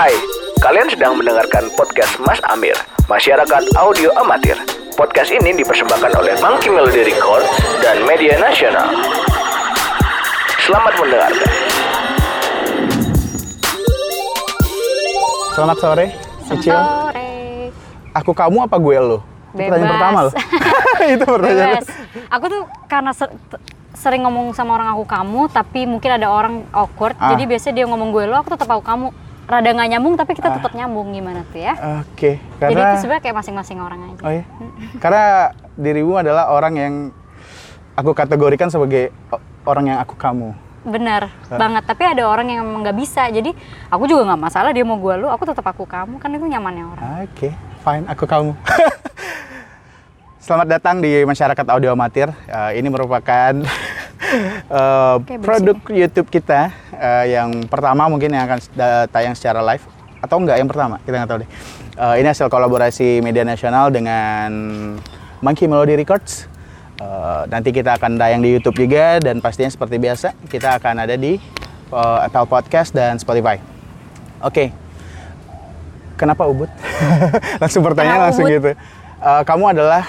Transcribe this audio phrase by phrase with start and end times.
[0.00, 0.16] Hai,
[0.64, 2.72] kalian sedang mendengarkan podcast Mas Amir,
[3.04, 4.56] Masyarakat Audio Amatir.
[4.96, 7.44] Podcast ini dipersembahkan oleh Monkey Melody Record
[7.84, 8.96] dan Media Nasional.
[10.64, 11.50] Selamat mendengarkan.
[15.52, 16.06] Selamat sore,
[16.48, 16.72] Icil.
[16.72, 17.28] Sore.
[18.16, 19.20] Aku kamu apa gue lo?
[19.52, 19.92] Itu Pertanyaan Bebas.
[20.00, 20.32] pertama loh.
[21.12, 21.76] itu pertanyaan.
[21.76, 21.88] Bebas.
[22.40, 23.36] Aku tuh karena ser-
[23.92, 27.20] sering ngomong sama orang aku kamu, tapi mungkin ada orang awkward.
[27.20, 27.36] Ah.
[27.36, 29.12] Jadi biasanya dia ngomong gue lo, aku tetap aku kamu.
[29.50, 31.74] Rada nggak nyambung, tapi kita tetap nyambung gimana tuh ya?
[32.06, 34.22] Oke, Jadi karena itu sebenarnya kayak masing-masing orang aja.
[34.22, 34.44] Oh iya.
[35.02, 35.24] Karena
[35.74, 36.94] dirimu adalah orang yang
[37.92, 39.10] aku kategorikan sebagai
[39.66, 40.54] orang yang aku kamu.
[40.80, 41.58] Bener Ah.
[41.58, 41.82] banget.
[41.82, 43.26] Tapi ada orang yang emang nggak bisa.
[43.26, 43.50] Jadi
[43.90, 46.16] aku juga nggak masalah dia mau gue lo, aku tetap aku kamu.
[46.16, 47.04] Kan itu nyamannya orang.
[47.26, 47.50] Oke,
[47.82, 48.54] fine, aku kamu.
[50.40, 52.30] Selamat datang di masyarakat audio amatir.
[52.46, 53.52] Eh, ini merupakan
[54.30, 58.58] bersih produk YouTube kita eh, yang pertama mungkin yang akan
[59.10, 59.82] tayang secara live
[60.20, 61.50] atau enggak yang pertama kita nggak tahu deh.
[62.00, 64.50] Eh, ini hasil kolaborasi media nasional dengan
[65.40, 66.46] Monkey Melody Records.
[67.00, 71.16] Eh, nanti kita akan tayang di YouTube juga dan pastinya seperti biasa kita akan ada
[71.16, 71.40] di
[71.90, 73.56] eh, Apple Podcast dan Spotify.
[74.40, 74.72] Oke,
[76.20, 76.68] Kenapa Ubud?
[77.64, 78.56] langsung pertanyaan Kenapa langsung Ubud?
[78.60, 78.70] gitu.
[79.24, 80.04] Eh, kamu adalah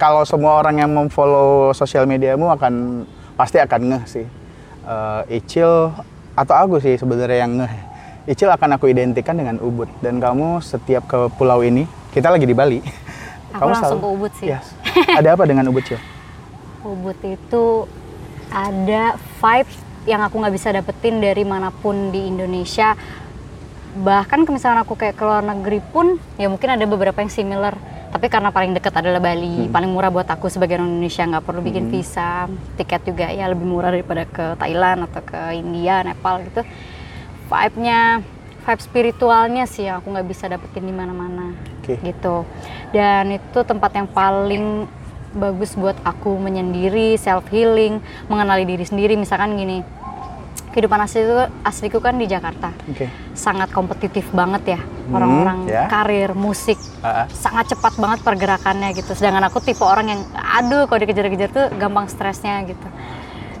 [0.00, 3.04] kalau semua orang yang memfollow sosial mediamu akan
[3.36, 4.26] pasti akan ngeh sih.
[4.86, 5.92] Eh, Icil
[6.36, 7.74] atau aku sih sebenarnya yang ngeh.
[8.26, 12.56] Icil akan aku identikan dengan Ubud dan kamu setiap ke pulau ini, kita lagi di
[12.56, 12.82] Bali.
[13.54, 14.50] Aku langsung ke Ubud sih.
[14.50, 14.74] Yes.
[15.14, 16.00] Ada apa dengan Ubud, Cil?
[16.82, 17.86] Ubud itu
[18.50, 19.70] ada vibe
[20.06, 22.98] yang aku nggak bisa dapetin dari mana pun di Indonesia.
[23.96, 27.74] Bahkan misalnya aku kayak ke luar negeri pun, ya mungkin ada beberapa yang similar.
[28.16, 31.60] Tapi karena paling dekat adalah Bali, paling murah buat aku sebagai orang Indonesia nggak perlu
[31.60, 32.48] bikin visa,
[32.80, 36.64] tiket juga ya lebih murah daripada ke Thailand atau ke India, Nepal gitu.
[37.52, 38.24] Vibe-nya,
[38.64, 41.52] vibe spiritualnya sih yang aku nggak bisa dapetin di mana-mana
[41.84, 42.00] Oke.
[42.00, 42.48] gitu.
[42.88, 44.88] Dan itu tempat yang paling
[45.36, 48.00] bagus buat aku menyendiri, self healing,
[48.32, 49.20] mengenali diri sendiri.
[49.20, 49.84] Misalkan gini,
[50.76, 51.32] kehidupan asli itu
[51.62, 53.08] asliku kan di Jakarta, Oke.
[53.32, 55.88] sangat kompetitif banget ya orang-orang ya.
[55.88, 57.26] karir musik, Ah, ah.
[57.26, 59.10] sangat cepat banget pergerakannya gitu.
[59.10, 62.84] Sedangkan aku tipe orang yang aduh kalau dikejar-kejar tuh gampang stresnya gitu.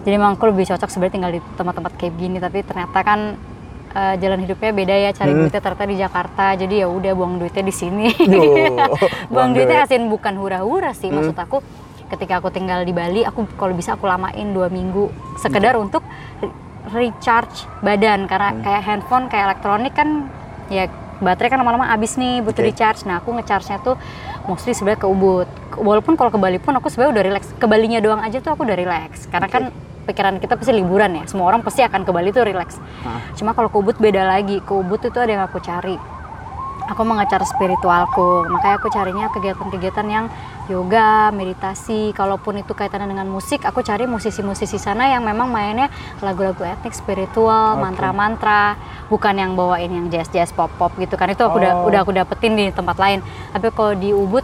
[0.02, 3.20] Jadi emang aku lebih cocok sebenarnya tinggal di tempat-tempat kayak gini, tapi ternyata kan
[3.90, 5.40] eh, jalan hidupnya beda ya, cari Hmm.
[5.40, 6.44] duitnya ternyata di Jakarta.
[6.54, 8.12] Jadi ya udah buang duitnya di sini.
[9.32, 9.88] Buang duitnya duit.
[9.88, 11.24] asin bukan hura-hura sih Hmm.
[11.24, 11.58] maksud aku
[12.06, 16.05] ketika aku tinggal di Bali aku kalau bisa aku lamain dua minggu sekedar untuk re-
[16.90, 18.26] recharge badan.
[18.26, 18.62] Karena Hmm.
[18.62, 20.30] kayak handphone kayak elektronik kan
[20.68, 20.86] ya
[21.16, 22.68] baterai kan lama-lama habis nih butuh Oke.
[22.70, 23.04] recharge.
[23.04, 23.96] Nah aku ngecharge-nya tuh
[24.44, 25.48] mostly sebenarnya ke Ubud.
[25.74, 27.42] Walaupun kalau ke Bali pun aku sebenarnya udah relax.
[27.56, 29.24] Ke Balinya doang aja tuh aku udah relax.
[29.26, 29.72] Karena kan
[30.06, 31.24] pikiran kita pasti liburan ya.
[31.26, 32.78] Semua orang pasti akan ke Bali tuh relax.
[33.34, 34.60] Cuma kalau ke Ubud beda lagi.
[34.60, 35.96] Ke Ubud itu ada yang aku cari
[36.86, 40.26] aku mengejar spiritualku makanya aku carinya kegiatan-kegiatan yang
[40.66, 42.10] yoga meditasi.
[42.14, 45.90] Kalaupun itu kaitannya dengan musik aku cari musisi-musisi sana yang memang mainnya
[46.22, 48.78] lagu-lagu etnik spiritual mantra-mantra.
[49.06, 51.30] Bukan yang bawain yang jazz-jazz pop-pop gitu kan.
[51.30, 51.86] Itu aku udah Oh.
[51.86, 53.22] udah aku dapetin di tempat lain.
[53.54, 54.42] Tapi kalau di Ubud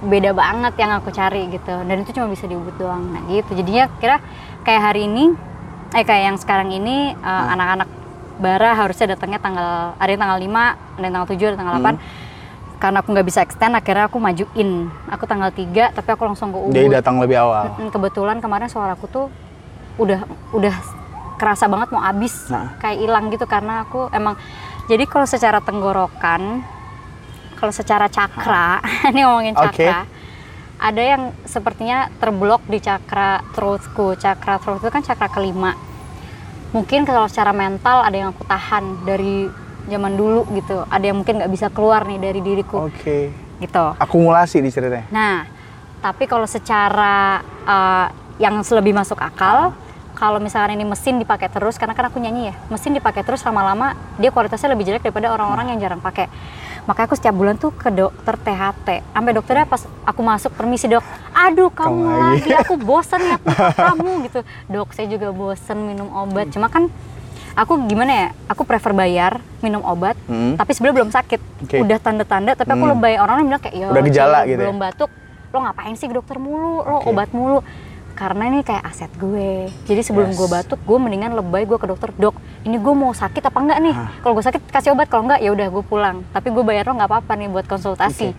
[0.00, 1.72] beda banget yang aku cari gitu.
[1.84, 3.08] Dan itu cuma bisa di Ubud doang.
[3.08, 3.56] Nah gitu.
[3.56, 4.20] Jadinya kira
[4.64, 5.32] kayak hari ini
[5.90, 7.99] eh kayak yang sekarang ini uh, anak-anak
[8.40, 11.76] bara harusnya datangnya tanggal ada yang tanggal 5 ada yang tanggal 7 ada yang tanggal
[12.00, 14.88] 8 karena aku nggak bisa extend akhirnya aku majuin.
[15.12, 17.76] Aku tanggal 3 tapi aku langsung ke Ubud Jadi datang lebih awal.
[17.92, 19.26] Kebetulan kemarin suaraku tuh
[20.00, 20.24] udah
[20.56, 20.74] udah
[21.36, 22.48] kerasa banget mau habis.
[22.48, 22.80] Nah.
[22.80, 24.40] kayak hilang gitu karena aku emang
[24.88, 26.64] jadi kalau secara tenggorokan
[27.60, 28.80] kalau secara cakra
[29.12, 30.08] ini ngomongin cakra
[30.80, 34.16] ada yang sepertinya terblok di cakra throatku.
[34.16, 35.76] Cakra throat itu kan cakra kelima
[36.70, 39.50] mungkin kalau secara mental ada yang aku tahan dari
[39.90, 43.34] zaman dulu gitu ada yang mungkin nggak bisa keluar nih dari diriku Oke.
[43.58, 45.06] gitu Akumulasi di ceritanya.
[45.10, 45.44] Nah,
[46.00, 48.06] tapi kalau secara uh,
[48.40, 49.76] yang lebih masuk akal,
[50.16, 53.92] kalau misalkan ini mesin dipakai terus, karena kan aku nyanyi ya, mesin dipakai terus lama-lama
[54.16, 56.32] dia kualitasnya lebih jelek daripada orang-orang yang jarang pakai.
[56.82, 58.88] Makanya aku setiap bulan tuh ke dokter THT.
[59.06, 63.36] Sampai dokternya pas aku masuk permisi dok, aduh kamu, Kamu lagi." lagi, aku bosan ya
[63.86, 64.40] kamu gitu.
[64.66, 66.48] Dok saya juga bosan minum obat.
[66.48, 66.88] Cuma kan
[67.52, 70.54] aku gimana ya, aku prefer bayar minum obat, Hmm.
[70.54, 71.40] tapi sebenarnya belum sakit.
[71.62, 71.76] Oke.
[71.78, 72.92] Udah tanda-tanda, tapi aku Hmm.
[72.94, 74.60] lebay orang-orang bilang kayak, ya Udah gejala gitu ya?
[74.62, 75.10] belum batuk,
[75.50, 77.06] lo ngapain sih ke dokter mulu, lo Oke.
[77.06, 77.60] obat mulu.
[78.20, 79.72] Karena ini kayak aset gue.
[79.88, 80.36] Jadi sebelum Yes.
[80.36, 82.36] gue batuk, gue mendingan lebay gue ke dokter, dok,
[82.68, 83.94] ini gue mau sakit apa enggak nih?
[83.96, 84.12] Hah.
[84.20, 86.20] Kalau gue sakit kasih obat, kalau enggak ya udah gue pulang.
[86.28, 88.36] Tapi gue bayar lo nggak apa-apa nih buat konsultasi.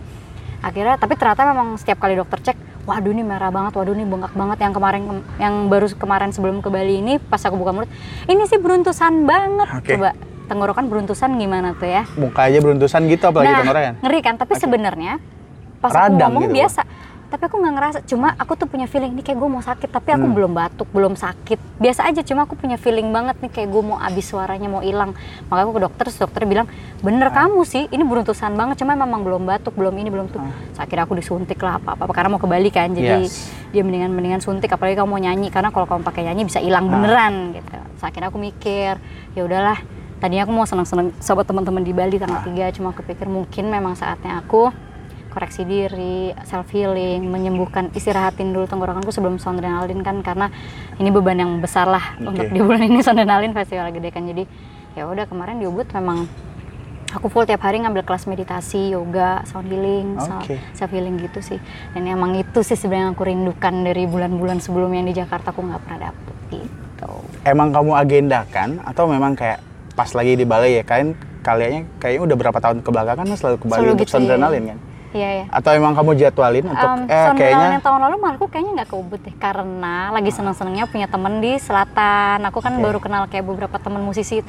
[0.62, 2.54] Akhirnya, tapi ternyata memang setiap kali dokter cek,
[2.86, 4.62] waduh ini merah banget, waduh ini bengkak banget.
[4.62, 5.02] Yang kemarin,
[5.42, 7.90] yang baru kemarin sebelum ke Bali ini, pas aku buka mulut,
[8.30, 9.66] ini sih beruntusan banget.
[9.74, 9.98] Oke.
[9.98, 13.94] Coba tenggorokan beruntusan gimana tuh ya Muka aja beruntusan gitu apalagi tenggorokan.
[14.04, 15.16] ngeri kan tapi sebenarnya
[15.80, 16.82] pas aku Radang ngomong gitu, biasa
[17.32, 20.12] tapi aku nggak ngerasa cuma aku tuh punya feeling nih kayak gue mau sakit tapi
[20.12, 20.36] aku Hmm.
[20.36, 23.96] belum batuk belum sakit biasa aja cuma aku punya feeling banget nih kayak gue mau
[23.96, 25.16] abis suaranya mau hilang
[25.48, 26.68] makanya aku ke dokter terus dokter bilang
[27.00, 27.48] bener Ah.
[27.48, 31.04] kamu sih ini beruntusan banget cuma memang belum batuk belum ini belum tuh Terus akhirnya
[31.04, 33.48] aku disuntik lah apa apa karena mau ke Bali kan jadi Yes.
[33.72, 36.84] dia mendingan mendingan suntik apalagi kamu mau nyanyi karena kalau kamu pakai nyanyi bisa hilang
[36.84, 36.92] Ah.
[36.92, 39.00] beneran gitu Terus akhirnya aku mikir
[39.32, 39.80] ya udahlah
[40.18, 43.96] tadinya aku mau seneng-seneng sama teman-teman di Bali tanggal 3 cuma aku pikir mungkin memang
[43.96, 44.68] saatnya aku
[45.32, 50.52] koreksi diri, self healing, menyembuhkan, istirahatin dulu tenggorokanku sebelum sondrenalin kan karena
[51.00, 52.36] ini beban yang besar lah Oke.
[52.36, 54.44] untuk di bulan ini sondrenalin festival gede kan jadi
[54.92, 56.28] ya udah kemarin di Ubud memang
[57.12, 60.60] aku full tiap hari ngambil kelas meditasi, yoga, sound healing, Oke.
[60.76, 61.58] self healing gitu sih
[61.96, 66.12] dan emang itu sih sebenarnya aku rindukan dari bulan-bulan sebelumnya di Jakarta aku nggak pernah
[66.12, 67.12] dapet gitu
[67.42, 69.58] Emang kamu agendakan atau memang kayak
[69.92, 71.12] pas lagi di Bali ya kalian
[71.42, 74.78] kaliannya kayaknya udah berapa tahun kebelakangan kan selalu ke Bali Selalu untuk gitu, sondrenalin kan?
[75.12, 78.46] Iya ya Atau emang kamu jadwalin untuk Um, eh kayaknya yang tahun lalu malah aku
[78.48, 82.42] kayaknya nggak ke Ubud deh karena lagi seneng-senengnya punya temen di selatan.
[82.48, 82.82] Aku kan Oke.
[82.82, 84.40] baru kenal kayak beberapa teman musisi,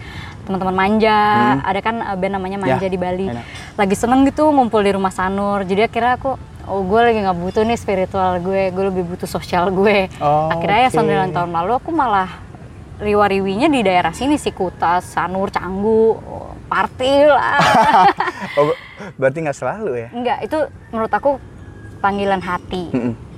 [0.43, 1.19] teman-teman manja.
[1.61, 2.87] Ada kan uh, band namanya Manja Hmm.
[2.87, 3.27] Ya, di Bali.
[3.29, 3.45] enak.
[3.75, 5.61] Lagi seneng gitu ngumpul di rumah Sanur.
[5.63, 9.67] Jadi akhirnya aku oh gue lagi nggak butuh nih spiritual gue, gue lebih butuh sosial
[9.67, 10.07] gue.
[10.23, 10.95] Oh, akhirnya ya oke.
[10.95, 12.39] Sondrenalin tahun lalu aku malah
[13.03, 16.15] riwa-riwinya di daerah sini sih Kutas, Sanur, Canggu,
[16.65, 17.59] party lah.
[18.59, 18.73] oh,
[19.15, 20.09] berarti nggak selalu ya?
[20.11, 20.57] Enggak, itu
[20.89, 21.37] menurut aku
[21.99, 22.89] panggilan hati.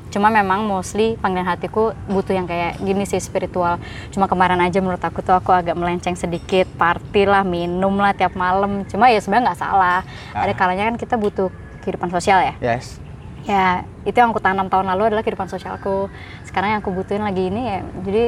[0.10, 3.78] Cuma memang mostly panggilan hatiku butuh yang kayak gini sih spiritual.
[4.10, 8.32] Cuma kemarin aja menurut aku tuh aku agak melenceng sedikit, party lah, minum lah tiap
[8.34, 8.88] malam.
[8.88, 10.02] Cuma ya sebenarnya nggak salah.
[10.32, 10.58] Ada Ah.
[10.58, 11.52] kalanya kan kita butuh
[11.84, 12.54] kehidupan sosial ya.
[12.64, 12.98] Yes.
[13.44, 16.08] Ya itu yang aku tanam tahun lalu adalah kehidupan sosialku.
[16.48, 18.24] Sekarang yang aku butuhin lagi ini ya, jadi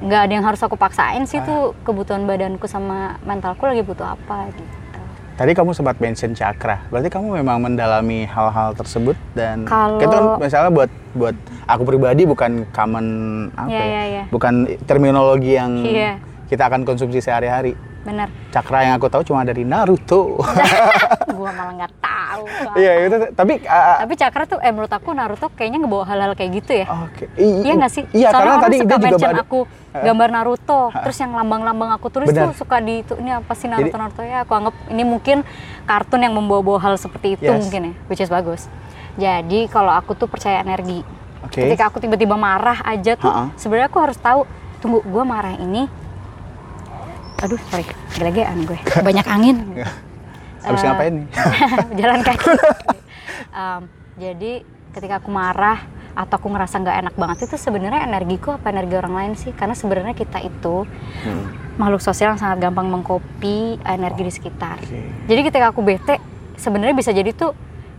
[0.00, 1.44] nggak ada yang harus aku paksain sih Ah.
[1.44, 4.62] tuh kebutuhan badanku sama mentalku lagi butuh apa gitu.
[5.34, 6.78] Tadi kamu sempat mention chakra.
[6.88, 11.34] Berarti kamu memang mendalami hal-hal tersebut dan Kalau- itu kan misalnya buat buat
[11.66, 13.06] aku pribadi bukan common
[13.52, 13.84] apa Iya, ya?
[13.84, 14.24] iya, iya.
[14.30, 14.54] Bukan
[14.86, 16.22] terminologi yang Iya.
[16.46, 17.74] kita akan konsumsi sehari-hari.
[18.04, 20.36] Bener, Cakra yang aku tahu cuma dari Naruto.
[21.34, 22.42] gua malah nggak tahu.
[22.74, 26.50] Iya itu tapi uh, Tapi Cakra tuh, eh menurut aku Naruto kayaknya ngebawa hal-hal kayak
[26.54, 26.86] gitu ya.
[26.86, 27.24] oke.
[27.34, 28.04] I- Iya nggak sih?
[28.12, 29.58] Iya Soalnya karena tadi suka dia juga aku
[29.94, 32.52] gambar Naruto, terus yang lambang-lambang aku tulis Benar.
[32.52, 34.38] tuh suka di itu ini apa sih Naruto Jadi- Naruto ya?
[34.42, 35.36] Aku anggap ini mungkin
[35.84, 37.56] kartun yang membawa-bawa hal seperti itu Yes.
[37.58, 38.68] mungkin ya, which is bagus.
[39.14, 41.00] Jadi kalau aku tuh percaya energi.
[41.40, 41.60] Oke.
[41.62, 43.52] Ketika aku tiba-tiba marah aja tuh, Ha-ha.
[43.54, 44.44] sebenarnya aku harus tahu,
[44.78, 45.86] tunggu gue marah ini.
[47.40, 48.78] Aduh, sorry, gelegean gue.
[49.00, 49.56] Banyak angin.
[50.62, 51.26] Habis Eh, ngapain nih?
[52.00, 52.50] jalan kaki.
[53.54, 53.82] Em,
[54.16, 54.52] jadi
[54.90, 55.82] ketika aku marah
[56.14, 59.50] atau aku ngerasa nggak enak banget itu sebenarnya energiku apa energi orang lain sih?
[59.50, 60.86] Karena sebenarnya kita itu
[61.22, 61.44] Hmm.
[61.74, 64.78] makhluk sosial yang sangat gampang mengcopy energi di sekitar.
[64.78, 65.00] Oke.
[65.26, 66.16] Jadi ketika aku bete,
[66.54, 67.52] sebenarnya bisa jadi tuh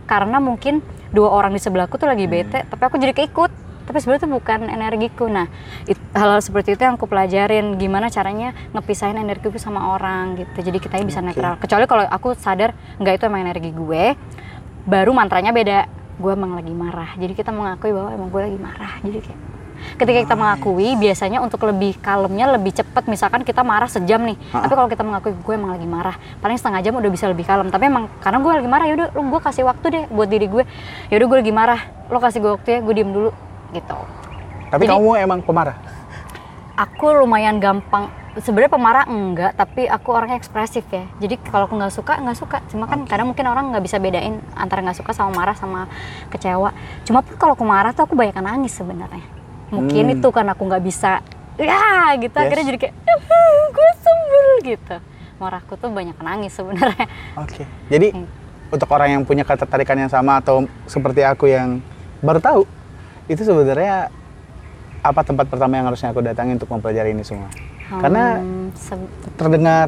[0.04, 3.52] karena mungkin dua orang di sebelahku tuh lagi bete, tapi aku jadi keikut.
[3.86, 5.24] Tapi sebenarnya itu bukan energiku.
[5.26, 5.46] Nah,
[5.86, 7.78] it- hal-hal seperti itu yang aku pelajarin.
[7.78, 10.58] Gimana caranya ngepisahin energiku sama orang gitu.
[10.60, 11.30] Jadi kita bisa Oke.
[11.30, 11.54] netral.
[11.56, 14.04] Kecuali kalau aku sadar nggak itu emang energi gue,
[14.82, 15.86] baru mantranya beda.
[16.16, 17.14] Gue emang lagi marah.
[17.14, 18.92] Jadi kita mengakui bahwa emang gue lagi marah.
[19.00, 19.40] Jadi kayak
[19.76, 24.64] ketika kita mengakui biasanya untuk lebih kalemnya lebih cepat misalkan kita marah sejam nih Ha-ha.
[24.64, 27.68] tapi kalau kita mengakui gue emang lagi marah paling setengah jam udah bisa lebih kalem
[27.68, 30.64] tapi emang karena gue lagi marah yaudah lu gue kasih waktu deh buat diri gue
[31.12, 33.30] yaudah gue lagi marah lo kasih gue waktu ya gue diem dulu
[33.70, 33.98] gitu
[34.66, 35.78] Tapi Jadi- kamu emang pemarah.
[36.76, 41.88] aku lumayan gampang sebenarnya pemarah enggak tapi aku orangnya ekspresif ya jadi kalau aku nggak
[41.90, 45.32] suka nggak suka cuma kan kadang mungkin orang nggak bisa bedain antara nggak suka sama
[45.32, 45.88] marah sama
[46.28, 49.24] kecewa cuma pun kalau aku marah tuh aku banyak nangis sebenarnya
[49.66, 50.14] mungkin Hmm.
[50.14, 51.24] itu karena aku nggak bisa
[51.56, 51.80] ya
[52.14, 52.44] gitu Yes.
[52.44, 52.94] akhirnya jadi kayak
[53.72, 54.96] gue sebel gitu
[55.36, 57.64] marahku tuh banyak nangis sebenarnya Oke.
[57.88, 58.28] Jadi Hmm.
[58.68, 61.80] untuk orang yang punya ketertarikan yang sama atau seperti aku yang
[62.18, 62.68] baru tahu,
[63.26, 64.08] itu sebenarnya
[65.00, 67.50] apa tempat pertama yang harusnya aku datangi untuk mempelajari ini semua?
[67.86, 68.98] Karena Hmm, se-
[69.32, 69.86] terdengar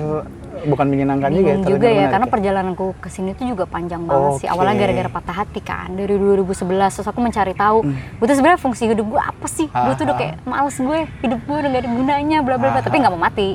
[0.60, 4.02] bukan menyenangkan juga, bingung terdengar juga ya menarik karena perjalananku ke sini tuh juga panjang
[4.02, 4.52] banget sih Oke.
[4.52, 6.50] awalnya gara-gara patah hati kan dari 2011
[6.92, 10.16] terus aku mencari tahu gue tuh sebenarnya fungsi hidup gue apa sih gue tuh udah
[10.16, 10.26] Hmm.
[10.26, 10.34] Aha.
[10.34, 13.00] kayak males gue hidup gue udah gak ada gunanya bla bla bla tapi Aha.
[13.00, 13.48] nggak mau mati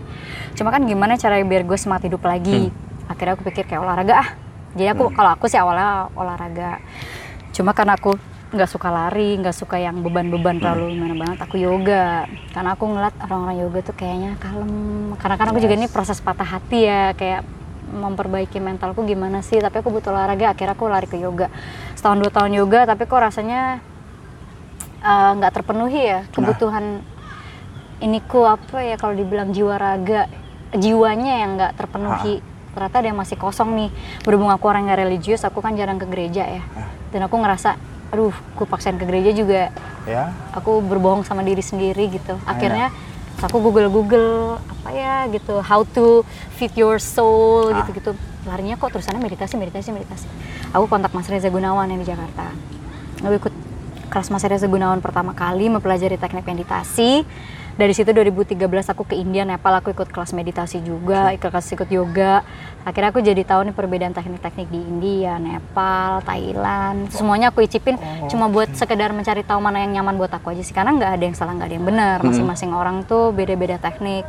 [0.54, 3.10] cuma kan gimana cara biar gue semangat hidup lagi Hmm.
[3.10, 4.30] akhirnya aku pikir kayak olahraga ah
[4.72, 6.80] jadi aku kalau aku sih awalnya olahraga
[7.52, 8.16] cuma karena aku
[8.54, 12.30] nggak suka lari nggak suka yang beban-beban terlalu gimana banget aku yoga.
[12.54, 14.74] Karena aku ngeliat orang-orang yoga tuh kayaknya kalem.
[15.18, 17.42] Karena kan aku juga ini proses patah hati ya kayak
[17.90, 19.58] memperbaiki mentalku gimana sih?
[19.58, 21.50] Tapi aku butuh olahraga akhirnya aku lari ke yoga.
[21.98, 23.82] Setahun dua tahun yoga tapi kok rasanya
[25.02, 27.02] eh, nggak terpenuhi ya kebutuhan
[28.06, 30.30] iniku apa ya kalau dibilang jiwa raga
[30.78, 32.42] jiwanya yang nggak terpenuhi.
[32.74, 33.90] Ternyata ada yang masih kosong nih.
[34.26, 36.64] Berhubung aku orang nggak religius aku kan jarang ke gereja ya.
[37.14, 39.74] Dan aku ngerasa aduh aku paksain ke gereja juga.
[40.04, 40.36] Ya.
[40.52, 42.38] aku berbohong sama diri sendiri gitu.
[42.46, 42.94] Akhirnya
[43.42, 46.22] aku google google apa ya gitu how to
[46.56, 47.82] feed your soul Ah.
[47.82, 48.12] gitu gitu
[48.44, 50.28] larinya kok terusannya meditasi meditasi meditasi.
[50.76, 52.52] Aku kontak Mas Reza Gunawan yang di Jakarta.
[53.24, 53.54] Aku ikut
[54.12, 57.24] kelas Mas Reza Gunawan pertama kali mempelajari teknik meditasi
[57.74, 58.58] dari situ 2013
[58.94, 62.46] aku ke India Nepal aku ikut kelas meditasi juga ikut kelas ikut yoga.
[62.84, 67.96] Akhirnya aku jadi tahu nih perbedaan teknik-teknik di India Nepal Thailand semuanya aku icipin
[68.30, 70.76] cuma buat sekedar mencari tahu mana yang nyaman buat aku aja sih.
[70.76, 72.18] Karena nggak ada yang salah nggak ada yang benar.
[72.22, 74.28] Masing-masing orang tuh beda-beda teknik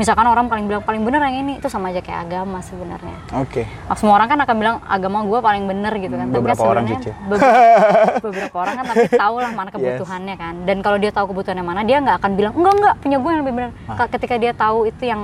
[0.00, 3.68] misalkan orang paling bilang paling benar yang ini itu sama aja kayak agama sebenarnya Oke.
[3.68, 6.26] Nah, semua orang kan akan bilang agama gue paling bener gitu kan.
[6.26, 7.28] Tapi kan Beberapa orang, sebenarnya Cici.
[7.30, 10.54] beberapa, beberapa orang kan tapi tahu lah mana kebutuhannya kan.
[10.66, 13.40] Dan kalau dia tahu kebutuhannya mana, dia nggak akan bilang enggak enggak punya gue yang
[13.44, 13.70] lebih benar.
[13.86, 14.06] Ah.
[14.10, 15.22] Ketika dia tahu itu yang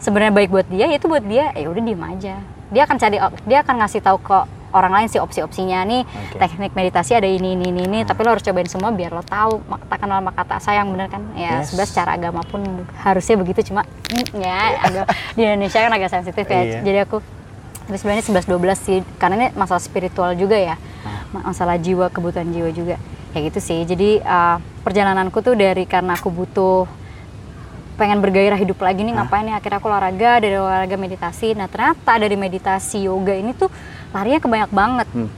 [0.00, 2.34] sebenarnya baik buat dia, ya itu buat dia, ya udah diem aja.
[2.72, 4.38] Dia akan cari, dia akan ngasih tahu ke
[4.74, 5.86] orang lain sih opsi-opsinya.
[5.86, 6.36] Nih Oke.
[6.36, 7.98] teknik meditasi ada ini ini ini, ini.
[8.02, 11.22] tapi lo harus cobain semua biar lo tahu tak kenal maka tak sayang bener kan?
[11.32, 11.70] Ya Yes.
[11.70, 12.60] sebenarnya secara agama pun
[12.98, 16.60] harusnya begitu cuma mm, ya agak di Indonesia kan agak sensitif ya.
[16.60, 16.78] Iya.
[16.82, 17.22] jadi aku
[17.84, 20.74] tapi sebenarnya 11 12 sih karena ini masalah spiritual juga ya.
[21.30, 22.96] Ma- masalah jiwa kebutuhan jiwa juga.
[23.30, 23.84] Ya gitu sih.
[23.84, 26.88] Jadi uh, perjalananku tuh dari karena aku butuh
[27.94, 29.54] pengen bergairah hidup lagi nih ngapain nih?
[29.54, 31.52] Akhirnya aku olahraga dari olahraga meditasi.
[31.52, 33.68] Nah ternyata dari meditasi yoga ini tuh
[34.14, 35.28] larinya ke banyak banget Hmm.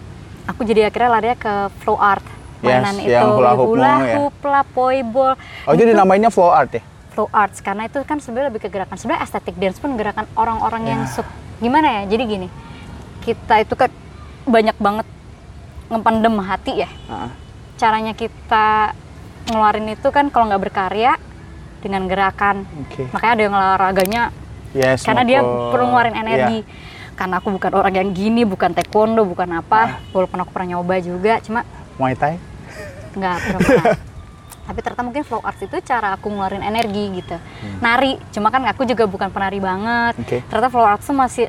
[0.46, 2.22] aku jadi akhirnya larinya ke flow art
[2.58, 4.14] Yes, mainan itu yang hula hoop hula mau ya.
[4.18, 5.32] hoop lah poibol
[5.64, 6.82] Oh jadi namanya flow art ya?
[7.10, 10.82] flow arts karena itu kan sebenarnya lebih ke gerakan sebenarnya estetik dance pun gerakan orang-orang
[10.86, 11.10] yang Ya.
[11.10, 12.48] suk- gimana ya jadi gini
[13.22, 13.88] kita itu kan
[14.44, 15.06] banyak banget
[15.88, 17.32] ngependem hati ya Ah,
[17.76, 18.92] caranya kita
[19.46, 21.16] ngeluarin itu kan kalau nggak berkarya
[21.78, 23.08] dengan gerakan Oke.
[23.08, 24.22] makanya ada yang olahraganya
[24.72, 25.00] Yes.
[25.00, 26.20] karena dia perlu ngeluarin Iya.
[26.20, 26.58] energi
[27.16, 31.40] karena aku bukan orang yang gini bukan taekwondo bukan apa walaupun aku pernah nyoba juga
[31.40, 31.64] cuma
[31.96, 32.36] Muay Thai.
[33.16, 33.96] nggak pernah
[34.66, 37.36] tapi ternyata mungkin flow arts itu cara aku ngeluarin energi gitu
[37.80, 40.44] nari cuma kan aku juga bukan penari banget Oke.
[40.44, 41.48] ternyata flow arts masih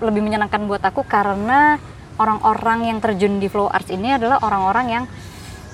[0.00, 1.76] lebih menyenangkan buat aku karena
[2.16, 5.04] orang-orang yang terjun di flow arts ini adalah orang-orang yang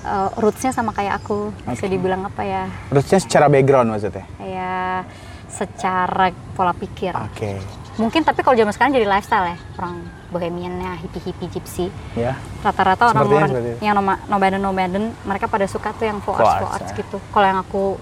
[0.03, 1.93] uh, rootsnya sama kayak aku bisa Oke.
[1.93, 4.25] dibilang apa ya Terusnya secara background maksudnya?
[4.41, 5.01] kayak
[5.49, 7.78] secara pola pikir Oke.
[7.99, 12.39] Mungkin tapi kalau zaman sekarang jadi lifestyle ya orang bohemiannya hippie hippie gypsy Ya.
[12.59, 16.97] rata-rata orang-orang yang noma- nomaden nomaden mereka pada suka tuh yang Flow arts arts, ya.
[16.97, 17.99] gitu kalau yang aku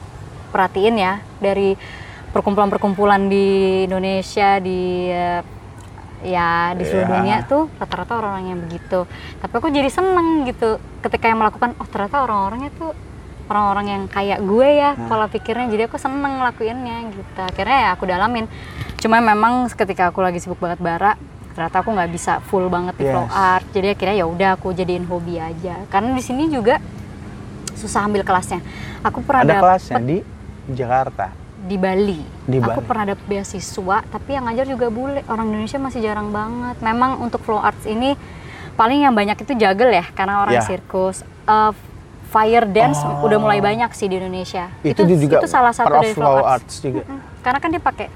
[0.48, 1.74] perhatiin ya dari
[2.30, 3.48] perkumpulan-perkumpulan di
[3.84, 5.42] Indonesia di eh,
[6.20, 7.14] ya di seluruh Ya.
[7.16, 9.00] dunia tuh rata-rata orang-orang yang begitu
[9.38, 12.92] tapi aku jadi seneng gitu ketika yang melakukan oh ternyata orang-orangnya tuh
[13.48, 15.08] orang-orang yang kayak gue ya Nah.
[15.08, 18.46] pola pikirnya jadi aku seneng ngelakuinnya gitu akhirnya ya aku dalamin
[18.98, 21.14] cuma memang ketika aku lagi sibuk banget bara
[21.54, 23.34] ternyata aku nggak bisa full banget di flow Yes.
[23.34, 26.78] art jadi akhirnya ya udah aku jadiin hobi aja karena di sini juga
[27.74, 28.62] susah ambil kelasnya
[29.02, 30.18] aku pernah Ada kelasnya di
[30.68, 31.32] Jakarta.
[31.60, 32.22] di Bali.
[32.44, 32.86] Di aku Bali.
[32.86, 35.20] pernah dapet beasiswa, tapi yang ngajar juga bule.
[35.26, 36.80] Orang Indonesia masih jarang banget.
[36.80, 38.14] Memang untuk flow arts ini
[38.74, 40.64] paling yang banyak itu juggle ya, karena orang Ya.
[40.64, 41.24] sirkus.
[41.24, 41.72] Eh,
[42.28, 43.26] fire dance Oh.
[43.26, 44.70] udah mulai banyak sih di Indonesia.
[44.80, 47.04] Itu, juga itu salah satu dari flow arts juga.
[47.04, 48.08] Mm, Karena kan dia pakai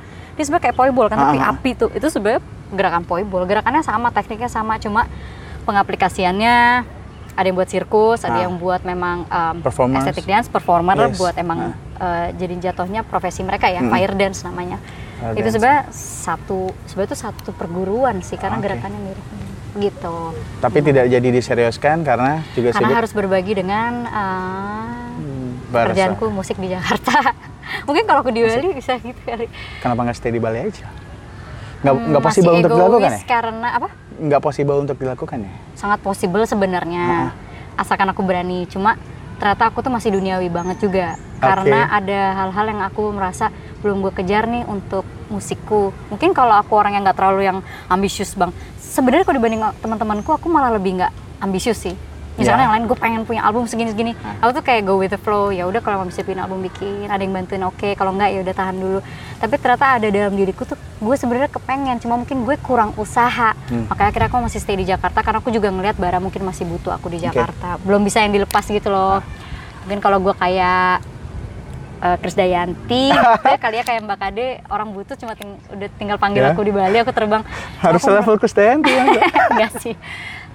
[0.42, 1.54] dia sebenarnya kayak poibol kan, tapi Ah, ah.
[1.54, 3.46] api tuh itu sebenarnya gerakan poibol.
[3.46, 5.06] Gerakannya sama, tekniknya sama, cuma
[5.62, 6.58] pengaplikasiannya
[7.32, 8.44] ada yang buat sirkus, ada Ah.
[8.44, 9.56] yang buat memang um,
[9.94, 11.16] aesthetic dance, performer Yes.
[11.16, 13.88] buat emang eh, jadi jatuhnya profesi mereka ya, Mm.
[13.88, 14.82] fire dance namanya.
[15.16, 15.54] Fire itu dance.
[15.54, 18.66] sebenarnya satu sebenarnya itu satu perguruan sih karena Oke.
[18.66, 19.26] gerakannya mirip
[19.72, 20.34] gitu.
[20.60, 25.88] Tapi tidak jadi diseriuskan karena juga Karena sibuk harus berbagi dengan Hmm, barasa.
[25.88, 27.14] kerjaanku musik di Jakarta.
[27.88, 29.48] Mungkin kalau aku di Bali bisa gitu kali.
[29.82, 30.88] Kenapa nggak stay di Bali aja?
[31.82, 33.22] Nggak Hmm, nggak possible untuk dilakukan ya?
[33.26, 33.90] Karena apa?
[34.22, 35.54] Nggak possible untuk dilakukan ya?
[35.74, 37.34] Sangat possible sebenarnya.
[37.76, 38.70] Asalkan aku berani.
[38.70, 38.96] Cuma
[39.42, 41.18] ternyata aku tuh masih duniawi banget juga.
[41.42, 43.50] Karena ada hal-hal yang aku merasa
[43.82, 45.02] belum gue kejar nih untuk
[45.34, 45.90] musikku.
[46.14, 47.58] Mungkin kalau aku orang yang nggak terlalu yang
[47.90, 48.54] ambisius bang.
[48.78, 51.10] Sebenarnya kalau dibanding teman-temanku, aku malah lebih nggak
[51.42, 51.96] ambisius sih.
[52.42, 52.66] Misalnya Ya.
[52.66, 54.12] yang lain gue pengen punya album segini-segini.
[54.40, 55.50] Aku tuh kayak go with the flow.
[55.50, 57.94] Ya udah kalau bisa bikin album bikin, ada yang bantuin oke.
[57.94, 59.00] Kalau nggak ya udah tahan dulu.
[59.38, 61.98] Tapi ternyata ada dalam diriku tuh gue sebenarnya kepengen.
[62.00, 63.54] Cuma mungkin gue kurang usaha.
[63.66, 63.86] Hmm.
[63.86, 66.92] Makanya akhirnya aku masih stay di Jakarta karena aku juga ngelihat Bara mungkin masih butuh
[66.92, 67.78] aku di Jakarta.
[67.80, 69.22] Belum bisa yang dilepas gitu loh.
[69.84, 71.06] Mungkin kalau gue kayak
[72.00, 73.14] eh, Krisdayanti,
[73.46, 76.50] ya, kali ya kayak Mbak Kade, orang butuh cuma ting- udah tinggal panggil Ya.
[76.50, 77.46] aku di Bali, aku terbang.
[77.78, 79.02] Harus Aku- level Kustayanti ya?
[79.04, 79.30] nggak?
[79.54, 79.94] Enggak sih.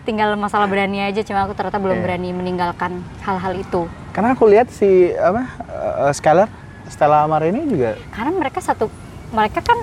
[0.06, 2.04] Tinggal masalah berani aja, cuma aku ternyata belum Iya.
[2.06, 3.90] berani meninggalkan hal-hal itu.
[4.14, 6.46] Karena aku lihat si apa uh, Skylar
[6.86, 8.86] Stella Marini juga Karena mereka satu
[9.28, 9.74] mereka kan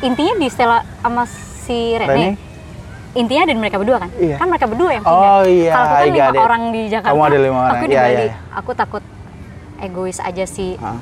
[0.00, 2.08] intinya di Stella sama si Rene.
[2.08, 2.30] Rene?
[3.14, 4.10] Intinya dari mereka berdua kan?
[4.16, 4.40] Iya.
[4.40, 5.32] Kan mereka berdua yang pindah.
[5.38, 6.40] Oh, iya, Kalau aku kan lima it.
[6.40, 7.12] orang di Jakarta.
[7.14, 8.10] Kamu ada lima orang, Aku di iya, Bali.
[8.10, 8.34] iya, iya.
[8.58, 9.02] Aku takut
[9.78, 10.74] egois aja sih.
[10.80, 10.98] Hah.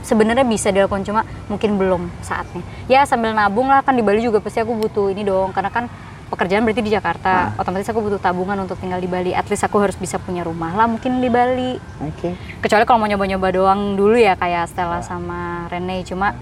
[0.00, 2.64] Sebenarnya bisa dilakukan cuma mungkin belum saatnya.
[2.88, 5.84] Ya sambil nabung lah kan di Bali juga pasti aku butuh ini dong karena kan
[6.30, 7.52] pekerjaan berarti di Jakarta.
[7.56, 9.30] Otomatis aku butuh tabungan untuk tinggal di Bali.
[9.30, 12.38] At least aku harus bisa punya rumah lah mungkin di Bali Oke.
[12.58, 16.32] kecuali kalau mau nyoba-nyoba doang dulu ya kayak Stella sama Rene cuma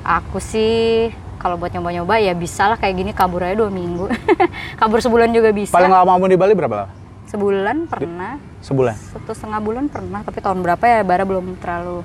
[0.00, 4.08] aku sih kalau buat nyoba-nyoba ya bisa lah kayak gini kabur aja dua minggu
[4.80, 6.90] kabur sebulan juga bisa Paling lama kamu di Bali berapa lama?
[7.24, 8.94] sebulan pernah Sebulan.
[8.94, 12.00] satu setengah bulan pernah tapi tahun berapa ya bara belum terlalu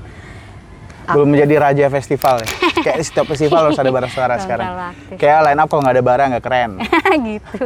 [1.11, 2.47] Belum menjadi raja festival ya.
[2.85, 4.67] Kayak di setiap festival harus ada bara suara sekarang.
[5.15, 6.71] Kayak line up kalau nggak ada bara nggak keren.
[7.29, 7.59] gitu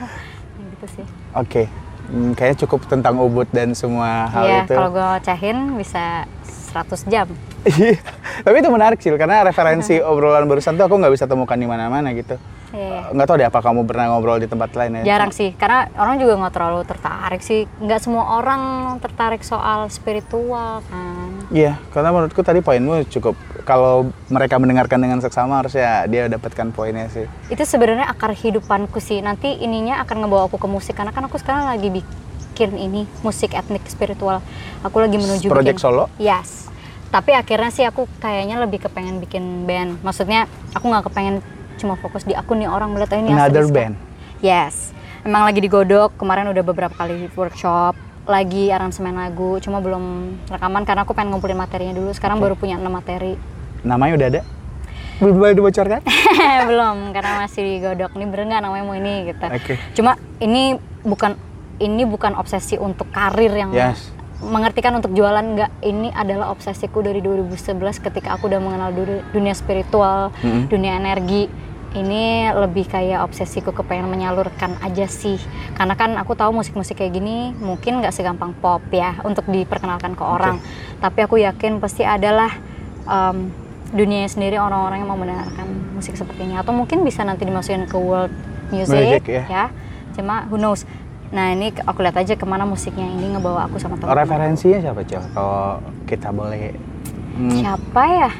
[0.72, 1.66] gitu sih Oke.
[2.02, 4.74] Hmm, kayaknya cukup tentang Ubud dan semua hal Iya, itu.
[4.74, 6.28] kalau gue ocehin bisa
[6.68, 7.30] 100 jam
[7.62, 7.96] Iya.
[8.42, 12.10] Tapi itu menarik sih, karena referensi obrolan barusan tuh aku nggak bisa temukan di mana-mana
[12.10, 12.34] gitu.
[12.72, 13.12] Iya.
[13.14, 15.14] Nggak tahu deh apa kamu pernah ngobrol di tempat lain ya?
[15.14, 18.62] jarang sih karena orang juga nggak terlalu tertarik sih nggak semua orang
[18.98, 23.36] tertarik soal spiritual kan Iya, karena menurutku tadi poinmu cukup.
[23.68, 27.28] Kalau mereka mendengarkan dengan seksama harusnya dia dapatkan poinnya sih.
[27.46, 31.38] itu sebenarnya akar hidupanku sih nanti ininya akan ngebawa aku ke musik karena kan aku
[31.38, 34.42] sekarang lagi bikin ini musik etnik spiritual
[34.82, 36.04] aku lagi menuju Project bikin solo?
[36.18, 36.72] yes
[37.12, 41.44] tapi akhirnya sih aku kayaknya lebih kepengen bikin band maksudnya aku nggak kepengen
[41.76, 43.94] cuma fokus di aku nih orang melihat "Oh, ini Another band.
[44.40, 44.90] yes
[45.22, 47.94] emang lagi digodok kemarin udah beberapa kali workshop
[48.24, 50.04] lagi aransemen lagu cuma belum
[50.46, 53.34] rekaman karena aku pengen ngumpulin materinya dulu sekarang baru punya 6 materi
[53.82, 54.42] Namanya udah ada?
[55.18, 56.00] Belum boleh dibocorkan?
[56.70, 59.74] belum karena masih digodok nih bener nggak namanya mau ini gitu Oke.
[59.92, 61.34] cuma ini bukan
[61.78, 63.98] ini bukan obsesi untuk karir yang Yes.
[64.40, 69.50] mengertikan untuk jualan nggak ini adalah obsesiku dari 2011 ketika aku udah mengenal du- dunia
[69.52, 70.66] spiritual Mm-mm.
[70.66, 71.46] dunia energi
[71.92, 75.36] ini lebih kayak obsesiku kepengen menyalurkan aja sih.
[75.76, 80.24] Karena kan aku tahu musik-musik kayak gini mungkin nggak segampang pop ya untuk diperkenalkan ke
[80.24, 80.56] orang.
[80.98, 82.48] Tapi aku yakin pasti adalah
[83.04, 83.52] um,
[83.92, 87.96] dunia sendiri orang-orang yang mau mendengarkan musik seperti ini atau mungkin bisa nanti dimasukin ke
[88.00, 88.32] world
[88.72, 89.44] music, Music, ya.
[89.46, 89.64] ya.
[90.16, 90.88] Cuma who knows.
[91.32, 95.00] Nah ini aku lihat aja ke mana musiknya ini ngebawa aku sama teman Referensinya siapa,
[95.04, 95.24] Cel?
[95.32, 96.76] Kalau kita boleh...
[97.36, 98.30] Hmm, siapa ya?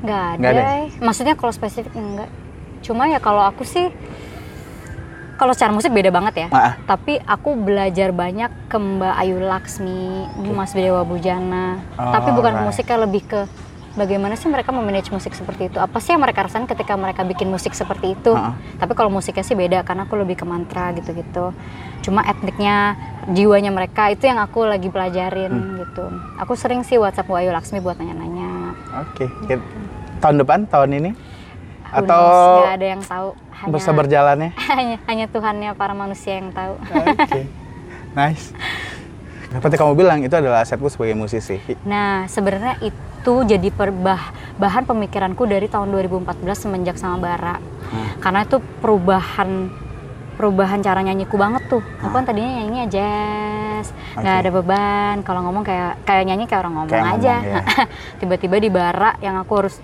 [0.00, 0.72] Nggak ada, Nggak ada ya?
[0.80, 0.88] eh.
[1.00, 2.28] maksudnya kalau spesifik enggak
[2.80, 3.92] cuma ya kalau aku sih
[5.34, 6.46] kalau secara musik beda banget ya.
[6.50, 12.66] Ah, tapi aku belajar banyak ke Mbak Ayu Laksmi Mas Dewa Bujana tapi bukan Alright.
[12.66, 13.40] musiknya lebih ke
[13.90, 15.80] bagaimana sih mereka memanage musik seperti itu.
[15.80, 18.32] Apa sih yang mereka rasain ketika mereka bikin musik seperti itu?
[18.32, 21.56] Ah, tapi kalau musiknya sih beda karena aku lebih ke mantra gitu-gitu.
[22.00, 25.72] Cuma etniknya jiwanya mereka itu yang aku lagi pelajarin Hmm.
[25.80, 26.04] gitu.
[26.36, 28.76] Aku sering sih WhatsApp Mbak Ayu Laksmi buat nanya-nanya.
[29.00, 29.24] Oke.
[29.46, 29.64] Kit-
[30.20, 31.10] Tahun depan, tahun ini?
[31.90, 32.22] Atau
[32.62, 34.50] nggak ada yang tahu hanya bisa berjalannya?
[34.70, 37.42] hanya hanya Tuhannya para manusia yang tahu Oke.
[38.10, 38.50] Nice.
[39.50, 41.58] Seperti kamu bilang, itu adalah asetku sebagai musisi.
[41.82, 47.58] nah sebenarnya itu jadi perbah bahan pemikiranku dari tahun 2014 semenjak sama Bara
[48.18, 49.68] karena itu perubahan
[50.36, 54.42] perubahan cara nyanyiku banget tuh aku kan tadinya nyanyinya jazz nggak Oke.
[54.46, 57.84] ada beban kalau ngomong kayak kayak nyanyi kayak orang ngomong Kayak aja ngomong, ya.
[58.22, 59.76] tiba-tiba di Bara yang aku harus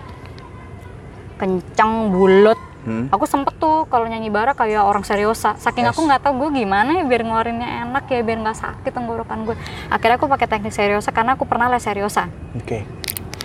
[1.37, 3.11] kencang bulat Hmm.
[3.11, 5.90] aku sempet tuh kalau nyanyi bara kayak orang seriosa saking Yes.
[5.90, 9.59] aku nggak tahu gue gimana ya biar ngeluarinnya enak ya biar nggak sakit tenggorokan gue
[9.88, 12.87] akhirnya aku pakai teknik seriosa karena aku pernah les seriosa Oke.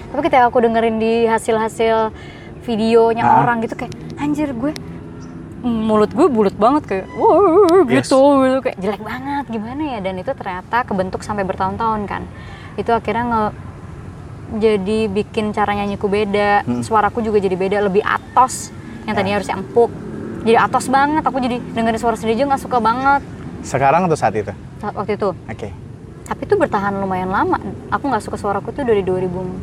[0.08, 2.14] tapi ketika aku dengerin di hasil-hasil
[2.62, 3.42] videonya Ah.
[3.42, 4.78] orang gitu kayak anjir gue
[5.60, 8.06] mulut gue bulat banget kayak wow Yes.
[8.06, 12.30] gitu gitu kayak jelek banget gimana ya dan itu ternyata kebentuk sampai bertahun-tahun kan
[12.78, 13.44] itu akhirnya nge
[14.54, 16.82] jadi bikin cara nyanyiku beda Hmm.
[16.82, 18.70] suaraku juga jadi beda lebih atos.
[19.02, 19.92] Yang tadinya harus empuk
[20.42, 21.22] jadi atos banget.
[21.22, 23.22] Aku jadi dengerin suara sendiri juga nggak suka banget.
[23.62, 24.52] Sekarang atau saat itu?
[24.78, 25.30] saat waktu itu.
[25.46, 25.70] Oke.
[26.24, 27.60] tapi itu bertahan lumayan lama.
[27.90, 29.60] Aku nggak suka suaraku tuh dari 2015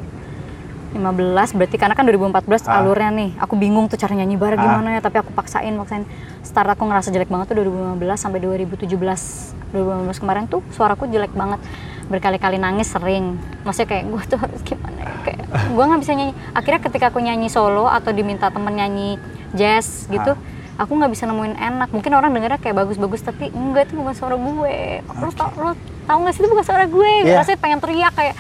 [1.51, 2.79] berarti karena kan 2014 Ah.
[2.79, 3.31] alurnya nih.
[3.39, 4.61] Aku bingung tuh cara nyanyi bara Ah.
[4.61, 6.05] gimana ya tapi aku paksain paksain
[6.41, 11.61] start aku ngerasa jelek banget tuh 2015 sampai 2017 2015 kemarin tuh suaraku jelek banget
[12.09, 13.37] berkali-kali nangis sering.
[13.63, 15.13] Maksudnya kayak gue tuh harus gimana ya?
[15.23, 16.35] Kayak gue nggak bisa nyanyi.
[16.53, 19.21] Akhirnya ketika aku nyanyi solo atau diminta temen nyanyi
[19.53, 20.37] jazz gitu
[20.79, 21.89] aku nggak bisa nemuin enak.
[21.91, 25.03] Mungkin orang dengarnya kayak bagus-bagus tapi enggak itu bukan suara gue.
[25.05, 25.71] Lo tau lo
[26.07, 27.11] tau nggak sih itu bukan suara gue?
[27.27, 27.43] Gue Iya.
[27.43, 28.35] rasanya pengen teriak kayak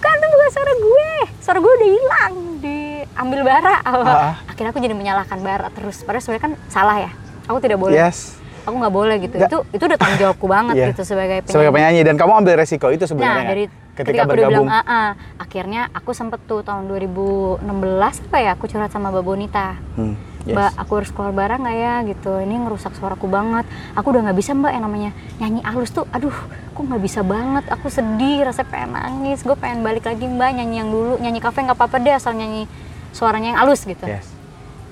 [0.00, 1.10] kan itu bukan suara gue.
[1.42, 3.76] Suara gue udah hilang diambil bara.
[3.84, 4.32] Ah.
[4.48, 6.00] akhirnya aku jadi menyalahkan bara terus.
[6.06, 7.10] Padahal sebenarnya kan salah ya.
[7.50, 8.39] Aku tidak boleh Yes.
[8.62, 9.48] Aku nggak boleh gitu Nggak.
[9.48, 10.86] itu itu udah tanggung jawabku banget Iya.
[10.90, 11.52] gitu sebagai penyanyi.
[11.52, 13.34] Sebagai penyanyi dan kamu ambil resiko itu sebenarnya.
[13.36, 14.68] Nah, dari Ketika aku udah bilang bergabung.
[14.70, 17.60] "Ah, ah." akhirnya aku sempet tuh tahun 2016
[18.22, 20.54] apa ya aku curhat sama Mbak Bonita Hmm, yes.
[20.54, 22.32] Mbak, aku harus keluar barang nggak ya gitu?
[22.38, 23.66] Ini ngerusak suaraku banget.
[23.92, 26.08] Aku udah nggak bisa Mbak yang namanya nyanyi halus tuh.
[26.08, 26.32] Aduh,
[26.70, 27.64] kok nggak bisa banget.
[27.68, 29.42] Aku sedih, rasa pengen nangis.
[29.42, 31.18] Gue pengen balik lagi Mbak nyanyi yang dulu.
[31.18, 32.64] Nyanyi kafe nggak apa-apa deh asal nyanyi
[33.10, 34.06] suaranya yang halus gitu.
[34.06, 34.24] Yes.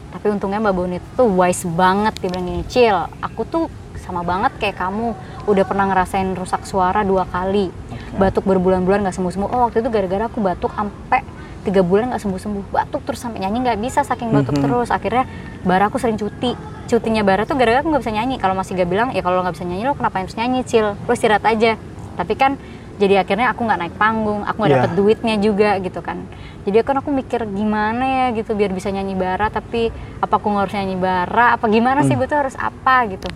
[0.09, 3.65] Tapi untungnya Mbak Bonit tuh wise banget dia bilang gini, Cil, aku tuh
[4.01, 5.13] sama banget kayak kamu.
[5.45, 7.69] Udah pernah ngerasain rusak suara dua kali.
[8.17, 9.49] Batuk berbulan-bulan nggak sembuh-sembuh.
[9.53, 11.21] Oh waktu itu gara-gara aku batuk sampai
[11.61, 12.73] tiga bulan nggak sembuh-sembuh.
[12.73, 14.65] Batuk terus sampai nyanyi nggak bisa saking batuk Mhm.
[14.65, 14.89] terus.
[14.89, 15.29] Akhirnya
[15.61, 16.57] bara aku sering cuti.
[16.89, 18.41] Cutinya bara tuh gara-gara aku nggak bisa nyanyi.
[18.41, 20.97] Kalau masih gak bilang ya kalau nggak bisa nyanyi lo kenapa harus nyanyi Cil?
[20.97, 21.77] Lo istirahat aja.
[22.17, 22.57] Tapi kan
[22.99, 24.79] jadi akhirnya aku nggak naik panggung aku nggak Iya.
[24.83, 26.19] dapet duitnya juga gitu kan.
[26.67, 30.63] Jadi kan aku mikir gimana ya gitu biar bisa nyanyi bara tapi apa aku nggak
[30.67, 31.47] harus nyanyi bara?
[31.55, 32.21] Apa gimana sih Hmm.
[32.21, 33.07] gue tuh harus apa?
[33.07, 33.29] Gitu.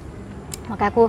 [0.66, 1.04] Makanya aku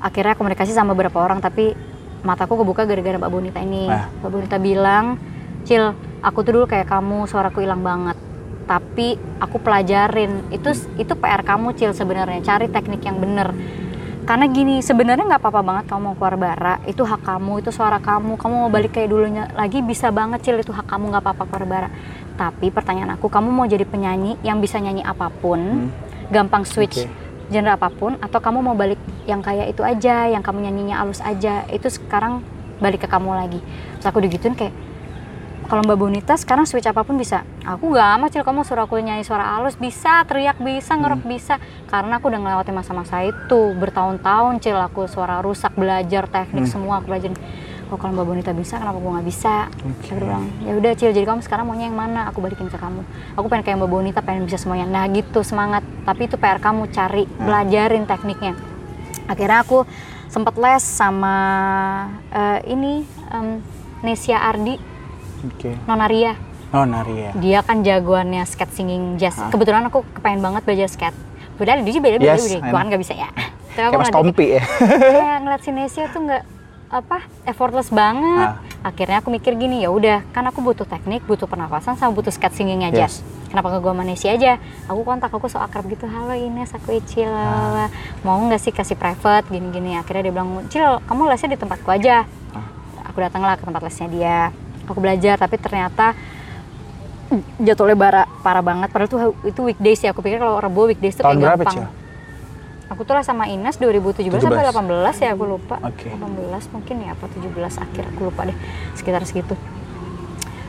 [0.00, 1.76] akhirnya komunikasi sama beberapa orang tapi
[2.22, 3.86] mataku kebuka gara-gara Mbak Bonita ini.
[3.86, 4.08] Ah.
[4.18, 5.20] Mbak Bonita bilang
[5.62, 8.16] Cil aku tuh dulu kayak kamu suaraku hilang banget.
[8.62, 10.48] Tapi aku pelajarin.
[10.48, 12.40] Itu itu PR kamu Cil sebenarnya.
[12.40, 13.52] Cari teknik yang bener
[14.22, 16.74] karena gini sebenarnya nggak apa-apa banget kamu mau keluar bara.
[16.86, 18.38] Itu hak kamu itu suara kamu.
[18.38, 20.62] Kamu mau balik kayak dulunya lagi bisa banget cil.
[20.62, 21.88] Itu hak kamu nggak apa-apa keluar bara.
[22.38, 25.90] Tapi pertanyaan aku kamu mau jadi penyanyi yang bisa nyanyi apa pun
[26.30, 27.10] gampang switch Oke.
[27.52, 28.96] genre apa pun atau kamu mau balik
[29.28, 32.40] yang kayak itu aja yang kamu nyanyinya halus aja itu sekarang
[32.78, 33.60] balik ke kamu lagi.
[33.98, 34.74] Terus aku digituin kayak
[35.68, 37.46] kalau Mbak Bonita sekarang switch apa pun bisa.
[37.64, 41.56] Aku gak amat cil kamu suruh aku nyanyi suara halus bisa, teriak bisa, ngerok bisa.
[41.88, 47.14] Karena aku udah ngelewatin masa-masa itu bertahun-tahun cil aku suara rusak belajar teknik semua aku
[47.14, 47.32] belajar.
[47.92, 49.68] Oh kalau Mbak Bonita bisa, kenapa gue nggak bisa?
[49.84, 50.12] Oke.
[50.12, 52.28] Aku bilang ya udah cil jadi kamu sekarang maunya yang mana?
[52.32, 53.04] Aku balikin ke kamu.
[53.36, 54.88] Aku pengen kayak Mbak Bonita, pengen bisa semuanya.
[54.88, 55.84] Nah gitu semangat.
[56.08, 58.56] Tapi itu PR kamu cari, belajarin tekniknya.
[59.28, 59.84] Akhirnya aku
[60.32, 61.36] sempat les sama
[62.32, 63.60] eh, ini em,
[64.00, 64.91] Nesia Ardi
[65.42, 65.74] Oke.
[65.86, 66.38] Nonaria.
[66.72, 67.36] Oh, Naria.
[67.36, 69.36] Dia kan jagoannya skate singing jazz.
[69.36, 69.52] Ah.
[69.52, 71.18] Kebetulan aku kepengen banget belajar skate.
[71.60, 72.64] Beda dia beda beda Yes, beda.
[72.64, 73.28] I Gua kan nggak bisa ya.
[73.76, 74.62] Tapi aku Kayak Mas Tompi ya.
[75.20, 76.42] kayak ngeliat si Nesia tuh nggak
[76.92, 78.48] apa effortless banget.
[78.56, 78.88] Ah.
[78.88, 82.56] Akhirnya aku mikir gini ya udah kan aku butuh teknik, butuh pernapasan sama butuh skate
[82.56, 82.96] singingnya Yes.
[82.96, 83.14] jazz.
[83.52, 84.56] Kenapa nggak gua sama Nesia aja?
[84.88, 86.08] Aku kontak aku so akrab gitu.
[86.08, 87.28] Halo Ines, aku Icil.
[87.28, 87.92] Ah.
[88.24, 90.00] Mau nggak sih kasih private gini-gini?
[90.00, 92.24] Akhirnya dia bilang, Cil, kamu lesnya di tempatku aja.
[92.56, 92.64] Ah.
[93.12, 94.38] Aku datanglah ke tempat lesnya dia.
[94.84, 96.14] Aku belajar, tapi ternyata
[97.58, 98.88] jatuhnya bara parah banget.
[98.88, 100.12] Padahal tuh itu weekdays ya.
[100.12, 101.88] Aku pikir kalau rebo weekdays tuh Tahun kayak berapa, gampang.
[102.88, 105.80] Aku tuh lah sama Ines 2017 sampai 18 ya aku lupa.
[105.80, 106.12] Oke.
[106.12, 106.20] 18
[106.70, 107.48] mungkin ya apa 17
[107.80, 108.56] akhir aku lupa deh.
[108.92, 109.56] Sekitar segitu.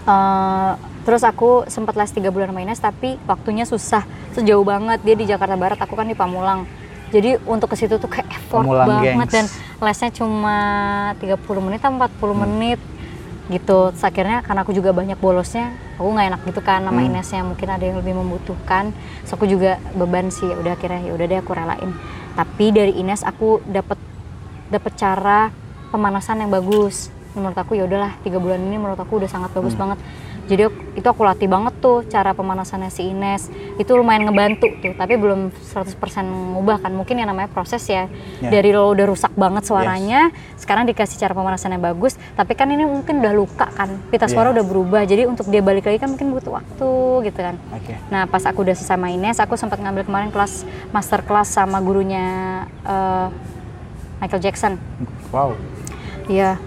[0.03, 0.71] Eh,
[1.03, 4.07] terus aku sempat les tiga bulan sama Ines tapi waktunya susah.
[4.31, 6.63] Sejauh banget dia di Jakarta Barat aku kan di Pamulang.
[7.11, 9.13] Jadi untuk ke situ tuh kayak effort Pamulang, banget.
[9.13, 9.29] gengs.
[9.29, 9.45] dan
[9.79, 10.57] lesnya cuma
[11.19, 12.39] 30 menit atau 40 Hmm.
[12.41, 12.79] menit
[13.53, 13.93] gitu.
[13.93, 17.09] Terus akhirnya karena aku juga banyak bolosnya aku nggak enak gitu kan sama Hmm.
[17.13, 18.91] Inesnya mungkin ada yang lebih membutuhkan.
[19.23, 21.91] Terus aku juga beban sih ya udah akhirnya ya udah deh aku relain.
[22.33, 24.01] Tapi dari Ines aku dapat
[24.73, 25.53] dapat cara
[25.93, 27.13] pemanasan yang bagus.
[27.37, 30.01] Menurut aku ya udahlah tiga bulan ini menurut aku udah sangat bagus banget
[30.43, 35.15] jadi itu aku latih banget tuh cara pemanasannya si Ines itu lumayan ngebantu tuh tapi
[35.15, 38.05] belum 100% ngubah kan mungkin yang namanya proses ya
[38.39, 38.51] Ya.
[38.51, 42.83] dari lo udah rusak banget suaranya sekarang dikasih cara pemanasan yang bagus tapi kan ini
[42.83, 44.59] mungkin udah luka kan pita suara Ya.
[44.59, 46.91] udah berubah jadi untuk dia balik lagi kan mungkin butuh waktu
[47.25, 47.95] gitu kan Oke.
[48.11, 51.79] Nah pas aku udah selesai sama Ines, aku sempat ngambil kemarin kelas master kelas sama
[51.79, 52.25] gurunya
[52.83, 53.27] eh,
[54.19, 54.73] Michael Jackson.
[55.31, 55.55] Wow.
[56.27, 56.59] Iya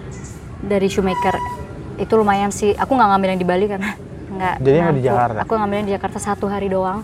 [0.59, 1.56] dari shoemaker
[1.97, 2.73] itu lumayan sih.
[2.73, 3.91] Aku nggak ngambil yang di Bali karena
[4.29, 4.55] nggak.
[4.61, 5.03] Jadi nggak di.
[5.03, 5.39] Jakarta?
[5.43, 7.01] Aku ngambil yang di Jakarta satu hari doang.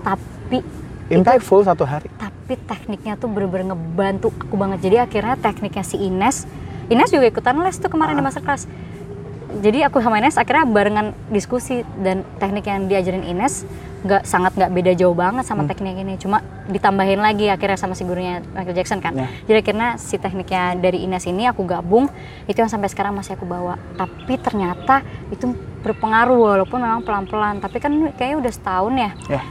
[0.00, 0.58] Tapi
[1.06, 2.10] Impactful satu hari.
[2.18, 4.78] tapi tekniknya tuh bener-bener ngebantu aku banget.
[4.82, 6.46] Jadi akhirnya tekniknya si Ines,
[6.86, 8.26] Ines juga ikutan les tuh kemarin di Ah.
[8.26, 8.66] master kelas.
[9.56, 13.64] Jadi aku sama Ines akhirnya barengan diskusi dan teknik yang diajarin Ines
[14.04, 15.70] nggak sangat nggak beda jauh banget sama Hmm.
[15.70, 16.14] teknik ini.
[16.16, 16.38] Cuma
[16.68, 19.16] ditambahin lagi akhirnya sama si gurunya Michael Jackson kan.
[19.16, 19.26] Ya.
[19.48, 22.06] Jadi akhirnya si tekniknya dari Ines ini aku gabung
[22.44, 23.80] itu yang sampai sekarang masih aku bawa.
[23.96, 27.58] Tapi ternyata itu berpengaruh walaupun memang pelan-pelan.
[27.58, 29.42] Tapi kan kayaknya udah setahun ya Ya.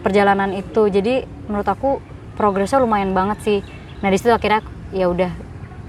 [0.00, 1.98] perjalanan itu jadi menurut aku
[2.34, 3.58] progresnya lumayan banget sih
[3.98, 5.28] nah di situ akhirnya ya udah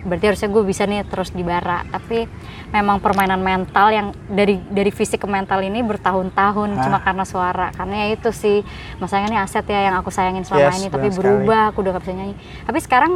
[0.01, 1.85] berarti harusnya gue bisa nih terus di bara.
[1.85, 2.25] Tapi
[2.69, 6.81] memang permainan mental yang dari dari fisik ke mental ini bertahun-tahun Ah.
[6.81, 7.67] cuma karena suara.
[7.71, 8.65] Karena ya itu sih.
[8.97, 12.03] Masanya ini aset ya yang aku sayangin selama Yes, ini tapi berubah aku udah gak
[12.03, 12.35] bisa nyanyi.
[12.63, 13.11] Tapi sekarang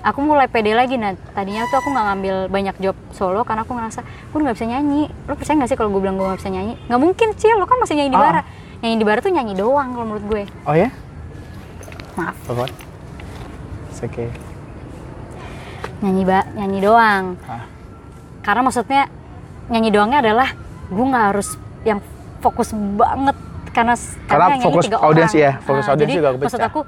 [0.00, 0.94] aku mulai pede lagi.
[0.94, 4.66] Nah tadinya tuh aku nggak ngambil banyak job solo karena aku ngerasa gue nggak bisa
[4.66, 5.02] nyanyi.
[5.24, 6.74] Lo percaya nggak sih kalau gue bilang gue nggak bisa nyanyi?
[6.86, 8.24] Nggak mungkin sih lo kan masih nyanyi di Ah.
[8.24, 8.42] bara.
[8.80, 10.42] Nyanyi di bara tuh nyanyi doang kalau menurut gue.
[10.64, 10.88] Oh ya?
[12.16, 12.32] maaf?
[13.92, 14.32] It's okay.
[16.04, 17.24] Nyanyi ba nyanyi doang.
[17.46, 17.64] Ah.
[18.44, 19.02] karena maksudnya
[19.66, 20.48] nyanyi doangnya adalah
[20.86, 21.98] gue nggak harus yang
[22.38, 23.34] fokus banget
[23.74, 23.94] karena
[24.30, 26.80] Karena yang nyanyi fokus audiens ya, fokus Ah, audiens juga maksud aku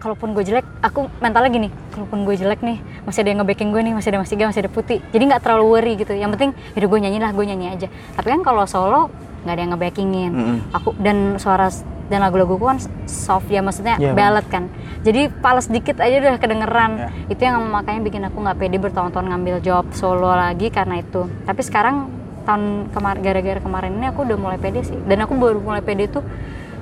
[0.00, 3.82] kalaupun gue jelek aku mentalnya gini kalaupun gue jelek nih masih ada yang nge-backing gue
[3.84, 4.98] nih masih ada Mas Iga masih ada Putih.
[5.12, 6.16] Jadi nggak terlalu worry gitu.
[6.16, 7.88] Yang penting yaudah gue nyanyi lah gue nyanyi aja.
[8.16, 9.12] Tapi kan kalau solo
[9.44, 10.30] nggak ada yang nge-backingin.
[10.32, 10.56] Mm-mm.
[10.72, 11.68] aku dan suara
[12.10, 14.66] dan lagu-lagu gue kan soft ya maksudnya Iya, ballad kan.
[15.00, 16.90] Jadi pales dikit aja udah kedengeran.
[16.98, 17.08] Ya.
[17.30, 21.30] itu yang makanya bikin aku nggak pede bertahun-tahun ngambil job solo lagi karena itu.
[21.46, 22.10] Tapi sekarang
[22.42, 24.98] tahun kemarin gara-gara kemarin ini aku udah mulai pede sih.
[25.06, 26.26] Dan aku baru mulai pede tuh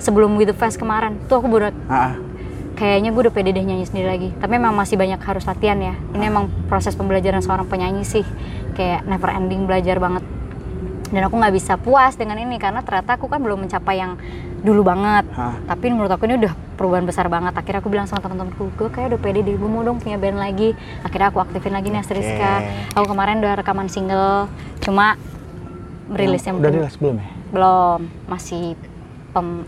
[0.01, 1.21] sebelum with the fest kemarin.
[1.29, 2.13] Tuh aku baru Ah, ah.
[2.75, 4.29] kayaknya gue udah pede deh nyanyi sendiri lagi.
[4.33, 5.95] Tapi memang masih banyak harus latihan ya.
[6.17, 8.25] Ini emang proses pembelajaran seorang penyanyi sih.
[8.73, 10.25] Kayak never ending belajar banget.
[11.09, 14.21] Dan aku nggak bisa puas dengan ini karena ternyata aku kan belum mencapai yang
[14.59, 15.55] dulu banget Hah.
[15.67, 19.15] tapi menurut aku ini udah perubahan besar banget akhirnya aku bilang sama teman-temanku gue kayak
[19.15, 22.53] udah pede deh gue mau dong punya band lagi akhirnya aku aktifin lagi nih Asteriska
[22.59, 22.99] Oke.
[22.99, 25.15] aku kemarin udah rekaman single cuma
[26.09, 27.29] rilisnya Udah rilis belum ya?
[27.49, 28.75] belum masih
[29.31, 29.63] pem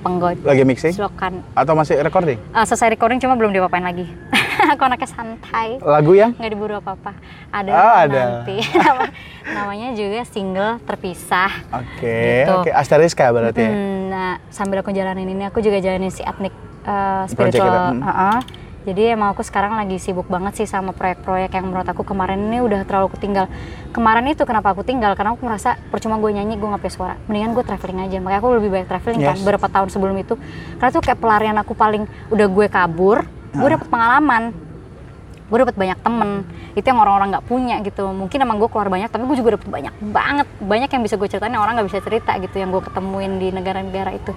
[0.00, 0.94] penggod Lagi mixing?
[0.96, 2.40] selokan Atau masih recording?
[2.50, 4.08] Uh, selesai recording cuma belum diapa-apain lagi.
[4.72, 6.32] aku anaknya santai, Lagu yang?
[6.32, 7.12] nggak diburu apa-apa.
[7.48, 8.20] Ada Ah, ada.
[8.38, 8.56] nanti.
[8.76, 11.50] Nama- namanya juga single terpisah.
[11.72, 12.52] Oke, Gitu.
[12.54, 12.70] oke.
[12.70, 13.70] Asteriska berarti ya?
[13.70, 17.94] Hmm, nah, sambil aku jalanin ini, aku juga jalanin si etnik uh, spiritual.
[17.94, 18.02] hmm.
[18.02, 18.38] Uh-uh.
[18.80, 22.64] Jadi emang aku sekarang lagi sibuk banget sih sama proyek-proyek yang menurut aku kemarin ini
[22.64, 23.44] udah terlalu ketinggal.
[23.90, 25.12] Kemarin itu kenapa aku tinggal?
[25.12, 27.14] Karena aku merasa percuma gue nyanyi, gue nggak punya suara.
[27.28, 28.16] Mendingan gue traveling aja.
[28.18, 29.44] Makanya aku lebih banyak traveling kan Yes.
[29.44, 30.34] beberapa tahun sebelum itu.
[30.74, 34.54] Karena tuh kayak pelarian aku paling udah gue kabur, gue dapet pengalaman.
[35.50, 36.46] Gue dapet banyak temen.
[36.78, 38.06] Itu yang orang-orang nggak punya gitu.
[38.14, 40.46] Mungkin emang gue keluar banyak tapi gue juga dapet banyak banget.
[40.62, 43.50] Banyak yang bisa gue ceritain yang orang nggak bisa cerita gitu yang gue ketemuin di
[43.50, 44.32] negara-negara itu.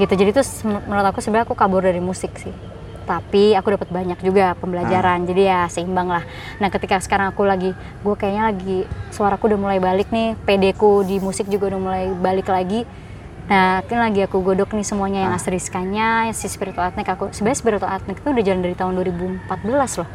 [0.00, 0.12] Gitu.
[0.16, 2.52] Jadi itu menurut aku sebenarnya aku kabur dari musik sih.
[3.06, 5.28] Tapi aku dapat banyak juga pembelajaran.
[5.28, 6.24] Jadi ya seimbang lah.
[6.58, 8.78] Nah ketika sekarang aku lagi gue kayaknya lagi
[9.12, 10.40] suaraku udah mulai balik nih.
[10.48, 12.88] PD-ku di musik juga udah mulai balik lagi
[13.46, 17.30] Nah, kan lagi aku godok nih semuanya yang asteriskanya, si spiritual ethnic aku.
[17.30, 20.08] Sebenarnya spiritual ethnic itu udah jalan dari tahun 2014 loh.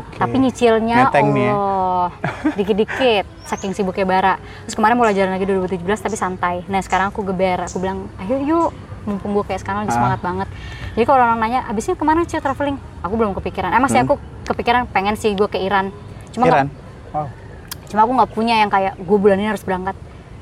[0.00, 0.16] Oke.
[0.16, 1.52] Tapi nyicilnya Ngeteng ya.
[1.52, 2.08] Allah,
[2.56, 4.34] dikit-dikit saking sibuknya bara.
[4.64, 6.56] Terus kemarin mulai jalan lagi 2017 tapi santai.
[6.64, 8.70] Nah, sekarang aku geber, aku bilang, "Ayo yuk."
[9.04, 9.96] Mumpung gue kayak sekarang lagi Ah.
[9.96, 10.48] semangat banget.
[10.92, 13.72] Jadi kalau orang nanya, "Abisnya ke mana sih traveling?" Aku belum kepikiran.
[13.72, 14.04] Emang sih Hmm.
[14.04, 15.92] aku kepikiran pengen sih gue ke Iran.
[16.32, 16.68] Cuma Iran?
[17.12, 17.28] Wow.
[17.88, 19.96] cuma aku nggak punya yang kayak gue bulan ini harus berangkat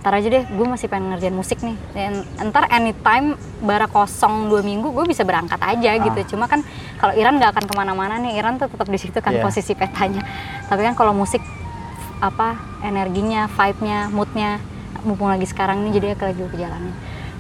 [0.07, 1.75] ntar aja deh gue masih pengen ngerjain musik nih.
[1.91, 6.05] Dan ntar anytime bara kosong dua minggu gue bisa berangkat aja Ah.
[6.07, 6.39] gitu.
[6.39, 6.63] Cuma kan
[6.95, 8.39] kalau Iran nggak akan ke mana-mana nih.
[8.39, 9.43] Iran tuh tetap di situ kan Iya.
[9.43, 10.23] posisi petanya.
[10.71, 11.43] Tapi kan kalau musik
[12.23, 12.55] apa
[12.87, 14.63] energinya vibe-nya moodnya
[15.03, 16.95] mumpung lagi sekarang nih jadi aku lagi perjalanan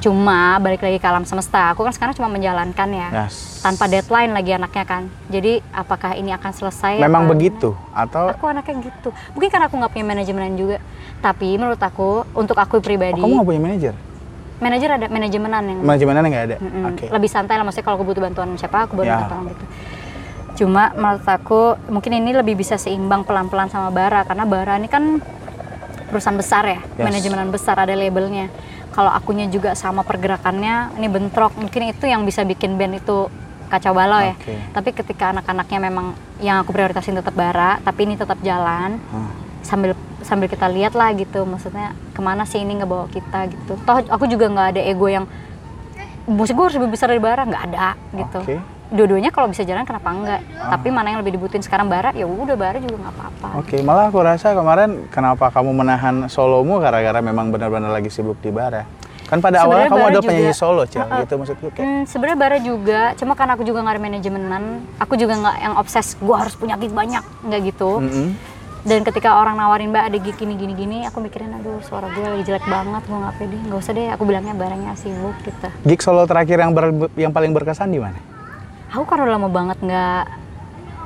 [0.07, 3.59] cuma balik lagi ke alam semesta aku kan sekarang cuma menjalankan ya Yes.
[3.59, 8.47] tanpa deadline lagi anaknya kan jadi apakah ini akan selesai Memang apa- begitu atau aku
[8.47, 10.79] anaknya gitu mungkin karena aku nggak punya manajemen juga
[11.19, 13.95] tapi menurut aku untuk aku oh, pribadi kamu nggak punya manajer?
[14.57, 16.57] manajer ada manajemenan yang Manajemennya nggak ada?
[16.57, 16.85] Mm-mm.
[16.88, 17.05] Oke.
[17.11, 19.16] lebih santai lah maksudnya kalau aku butuh bantuan siapa aku baru Ya.
[19.19, 19.64] minta tolong gitu
[20.57, 25.19] cuma menurut aku mungkin ini lebih bisa seimbang pelan-pelan sama Bara karena Bara ini kan
[26.07, 27.03] perusahaan besar ya Yes.
[27.03, 28.49] manajemen besar ada labelnya
[28.96, 33.28] kalau akunya juga sama pergerakannya ini bentrok mungkin itu yang bisa bikin band itu
[33.68, 34.56] kacau balau ya Oke.
[34.72, 39.30] tapi ketika anak-anaknya memang yang aku prioritasin tetap Bara tapi ini tetap jalan Hah.
[39.61, 39.92] sambil
[40.24, 44.24] sambil kita lihat lah gitu maksudnya ke mana sih ini ngebawa kita gitu toh aku
[44.32, 45.28] juga nggak ada ego yang
[46.24, 48.56] musik gue harus lebih besar dari bara nggak ada gitu Oke.
[48.88, 52.55] Dua-duanya kalau bisa jalan kenapa enggak tapi mana yang lebih dibutuhin sekarang bara ya udah
[52.55, 57.51] bara juga nggak apa-apa Oke, malah aku rasa kemarin kenapa kamu menahan solomu gara-gara memang
[57.51, 58.85] benar-benar lagi sibuk di bar ya?
[59.27, 61.18] Kan pada awalnya Sebenarnya kamu Bara adalah penyanyi solo, Cel, Heeh.
[61.20, 61.83] gitu maksudku kayak.
[61.83, 64.62] Hmm, sebenarnya bara juga cuma karena aku juga nggak ada manajemenan
[64.96, 68.29] aku juga nggak yang obses gue harus punya gig banyak nggak gitu Mm-mm.
[68.83, 72.22] dan ketika orang nawarin mbak ada gig gini gini gini aku mikirin aduh suara gue
[72.22, 75.99] lagi jelek banget gue nggak pede nggak usah deh aku bilangnya barangnya sibuk gitu Gig
[75.99, 78.22] solo terakhir yang ber- yang paling berkesan di mana?
[78.88, 80.22] Aku kan udah lama banget nggak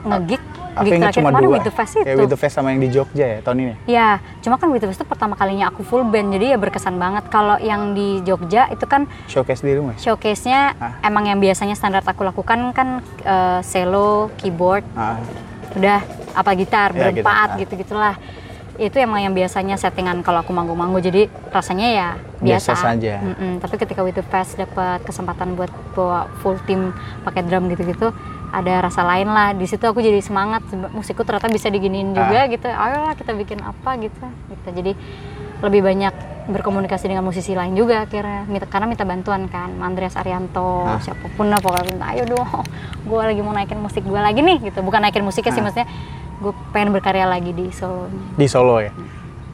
[0.02, 1.52] nge-gig Aku gig terakhir cuma kemarin dua.
[1.52, 3.74] with the fest itu Ya, with the fest sama yang di Jogja ya tahun ini.
[3.84, 6.94] Ya, cuma kan with the fest itu pertama kalinya aku full band jadi ya berkesan
[6.94, 9.98] banget kalau yang di Jogja itu kan Showcase di rumah.
[9.98, 10.94] showcase-nya Ah.
[11.02, 12.88] emang yang biasanya standar aku lakukan kan
[13.20, 15.18] eh, cello, keyboard, Ah,
[15.72, 16.00] udah
[16.32, 18.14] apa gitar Ya, berempat gitu gitulah
[18.80, 22.08] itu emang yang biasanya settingan kalau aku manggung-manggung jadi rasanya ya
[22.40, 23.14] biasa, Biasa saja.
[23.20, 23.60] Mm-mm.
[23.60, 28.08] tapi ketika with the fest dapat kesempatan buat bawa full tim pakai drum gitu-gitu
[28.50, 32.48] ada rasa lain lah di situ aku jadi semangat musikku ternyata bisa diginiin juga Ah.
[32.48, 34.92] gitu ayolah kita bikin apa gitu gitu jadi
[35.60, 36.14] lebih banyak
[36.48, 40.98] berkomunikasi dengan musisi lain juga akhirnya minta, karena minta bantuan kan Andreas Arianto Ah.
[40.98, 42.48] siapa pun lah pokoknya minta ayo dong
[43.06, 45.64] gue lagi mau naikin musik gue lagi nih gitu bukan naikin musiknya sih Ah.
[45.64, 45.88] maksudnya
[46.40, 48.92] gue pengen berkarya lagi di solonya di Solo ya.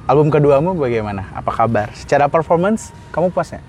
[0.07, 1.35] album keduamu bagaimana?
[1.35, 1.91] Apa kabar?
[1.99, 3.63] Secara performance, kamu puas nggak?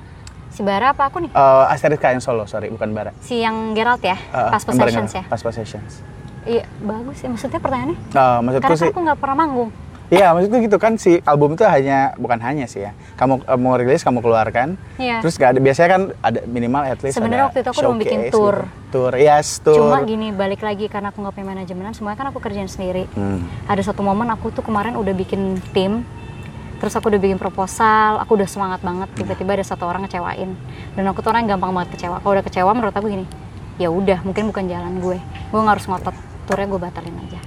[0.54, 1.34] Si Bara apa aku nih?
[1.34, 3.10] Uh, Asteriska yang solo, sorry, bukan Bara.
[3.26, 4.18] Si yang Geralt ya?
[4.30, 5.24] Uh, Pas Possessions ya?
[5.26, 6.06] Pas Possessions.
[6.46, 7.28] Iya, bagus sih.
[7.28, 7.98] Maksudnya pertanyaannya?
[8.14, 9.70] Uh, maksudku Karena kan sih, aku nggak pernah manggung.
[10.08, 12.96] Iya, maksudku gitu kan si album itu hanya bukan hanya sih ya.
[13.20, 14.80] Kamu uh, mau rilis kamu keluarkan.
[14.96, 15.20] Iya.
[15.20, 18.00] Terus gak ada biasanya kan ada minimal at least Sebenarnya waktu itu aku udah mau
[18.00, 18.58] bikin tour.
[18.64, 18.76] gitu.
[18.88, 19.84] Tour, yes, tour.
[19.84, 23.04] Cuma gini, balik lagi karena aku nggak punya manajemenan, semuanya kan aku kerjain sendiri.
[23.20, 23.44] Hmm.
[23.68, 26.08] Ada satu momen aku tuh kemarin udah bikin tim,
[26.80, 29.12] terus aku udah bikin proposal, aku udah semangat banget.
[29.12, 30.56] Tiba-tiba ada satu orang ngecewain,
[30.96, 32.24] dan aku tuh orang yang gampang banget kecewa.
[32.24, 33.28] Kalau udah kecewa, menurut aku gini,
[33.76, 35.20] ya udah, mungkin bukan jalan gue.
[35.52, 36.16] Gue nggak harus ngotot,
[36.48, 37.40] turnya gue batalin aja.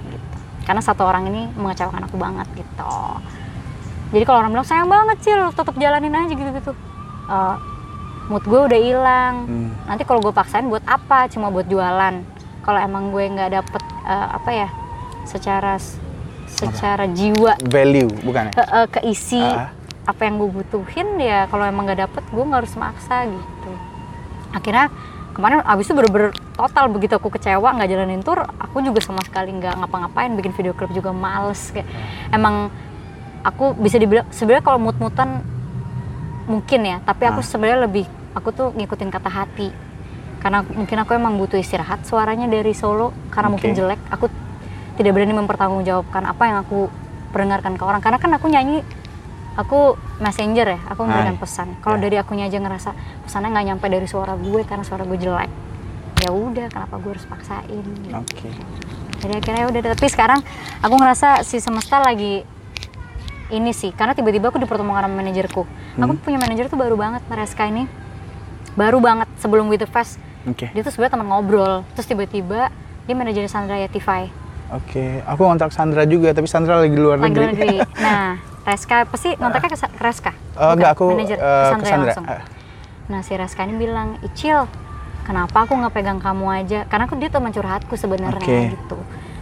[0.61, 2.95] Karena satu orang ini mengecewakan aku banget gitu.
[4.11, 6.71] Jadi kalau orang bilang sayang banget sih, tetap jalanin aja gitu-gitu.
[7.27, 7.55] Eh,
[8.27, 9.35] mood gue udah hilang.
[9.47, 9.69] Hmm.
[9.87, 11.31] Nanti kalau gue paksain buat apa?
[11.31, 12.21] Cuma buat jualan.
[12.61, 14.69] Kalau emang gue nggak dapet eh, apa ya,
[15.23, 15.79] secara
[16.51, 18.53] secara jiwa Value, bukan ya?
[18.53, 19.71] ke, eh, keisi Ah.
[20.03, 23.71] apa yang gue butuhin ya kalau emang nggak dapet gue nggak harus maksa gitu
[24.51, 24.91] akhirnya
[25.31, 29.55] kemarin abis itu bener-bener total begitu aku kecewa nggak jalanin tour aku juga sama sekali
[29.55, 31.87] nggak ngapa-ngapain bikin video klip juga males kayak
[32.35, 32.69] emang
[33.41, 35.41] aku bisa dibilang sebenarnya kalau mut-mutan
[36.45, 37.47] mungkin ya tapi aku Ah.
[37.47, 39.69] sebenarnya lebih aku tuh ngikutin kata hati
[40.41, 43.77] karena mungkin aku emang butuh istirahat suaranya dari solo karena mungkin Oke.
[43.77, 44.25] jelek aku
[44.97, 46.89] tidak berani mempertanggungjawabkan apa yang aku
[47.31, 48.83] perdengarkan ke orang karena kan aku nyanyi
[49.53, 49.79] aku
[50.17, 52.01] messenger ya aku memberikan pesan kalau Ya.
[52.01, 55.51] dari akunya aja ngerasa pesannya nggak nyampe dari suara gue karena suara gue jelek
[56.19, 58.13] ya udah kenapa gue harus paksain gitu.
[58.13, 58.47] Oke.
[59.17, 60.39] jadi akhirnya udah tapi sekarang
[60.79, 62.45] aku ngerasa si semesta lagi
[63.49, 66.17] ini sih karena tiba-tiba aku dipertemukan sama manajerku aku Hmm.
[66.17, 67.83] punya manajer tuh baru banget Reska ini
[68.71, 70.69] baru banget sebelum with the fest Oke.
[70.69, 72.71] dia tuh sebenarnya teman ngobrol terus tiba-tiba
[73.03, 74.31] dia manajer Sandra Yatify
[74.71, 77.43] Oke, aku kontak Sandra juga, tapi Sandra lagi di luar lagi negeri.
[77.43, 78.31] luar negeri nah
[78.61, 80.31] Reska pasti ngontaknya ke, Reska?
[80.53, 82.05] Oh, enggak, aku manajer eh, ke ke Sandra, Sandra.
[82.07, 82.25] langsung.
[82.27, 82.41] Ah,
[83.07, 84.69] nah si Reska ini bilang Icil
[85.21, 86.79] kenapa aku nggak pegang kamu aja?
[86.85, 88.59] Karena aku dia teman curhatku sebenarnya Oke.
[88.71, 88.97] gitu.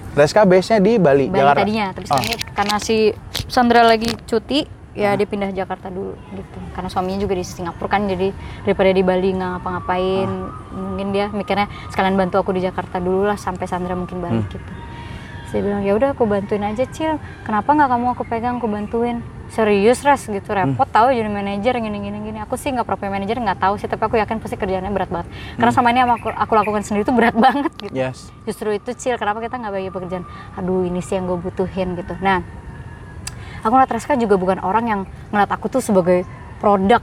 [0.09, 1.59] Reska base-nya di Bali, Bali Jakarta.
[1.59, 2.97] tadinya tapi Oh, sekarang karena si
[3.45, 6.57] Sandra lagi cuti ya dia pindah Jakarta dulu gitu.
[6.73, 10.29] Karena suaminya juga di Singapura kan jadi daripada di Bali nggak ngapa-ngapain
[10.71, 14.71] mungkin dia mikirnya sekalian bantu aku di Jakarta dulu lah sampai Sandra mungkin balik gitu
[15.49, 17.17] saya bilang ya udah aku bantuin aja cil.
[17.41, 19.25] Kenapa nggak kamu aku pegang aku bantuin?
[19.49, 20.45] Serius ras gitu.
[20.45, 22.37] Repot tahu jadi manajer gini gini gini.
[22.45, 25.27] Aku sih nggak proper manajer nggak tahu sih tapi aku yakin pasti kerjaannya berat banget.
[25.57, 27.93] Karena sama ini aku, aku lakukan sendiri itu berat banget gitu.
[27.97, 28.29] Yes.
[28.45, 30.23] justru itu cil kenapa kita nggak bagi pekerjaan?
[30.53, 32.13] Aduh ini sih yang gue butuhin gitu.
[32.21, 32.45] Nah
[33.65, 35.01] aku ngeliat Reska juga bukan orang yang
[35.33, 36.29] ngeliat aku tuh sebagai
[36.61, 37.01] produk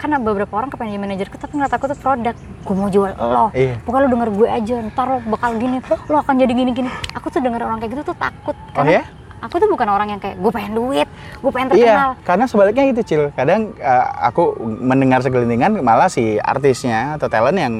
[0.00, 3.52] karena beberapa orang kepengen jadi manajerku tapi ngeliat aku tuh produk gue mau jual lo
[3.52, 3.76] Iya.
[3.78, 7.28] pokoknya lo denger gue aja ntar lo bakal gini lo akan jadi gini gini aku
[7.28, 9.04] tuh denger orang kayak gitu tuh takut Oh karena ya?
[9.38, 12.84] aku tuh bukan orang yang kayak gue pengen duit gue pengen terkenal Iya, karena sebaliknya
[12.86, 13.22] gitu, Cil.
[13.30, 17.74] Kadang eh, aku mendengar segelintingan malah si artisnya atau talent yang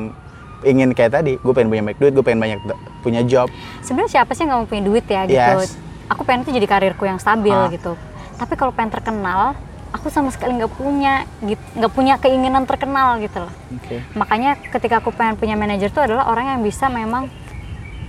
[0.63, 2.61] ingin kayak tadi, gue pengen punya banyak duit, gue pengen banyak
[3.01, 3.49] punya job.
[3.81, 5.73] sebenarnya siapa sih yang nggak mau punya duit ya gitu Yes.
[6.07, 7.69] aku pengen tuh jadi karirku yang stabil Ah.
[7.69, 7.97] gitu
[8.37, 9.57] tapi kalau pengen terkenal
[9.91, 14.03] aku sama sekali nggak punya gitu nggak punya keinginan terkenal gitu loh Oke.
[14.15, 17.27] makanya ketika aku pengen punya manajer tuh adalah orang yang bisa memang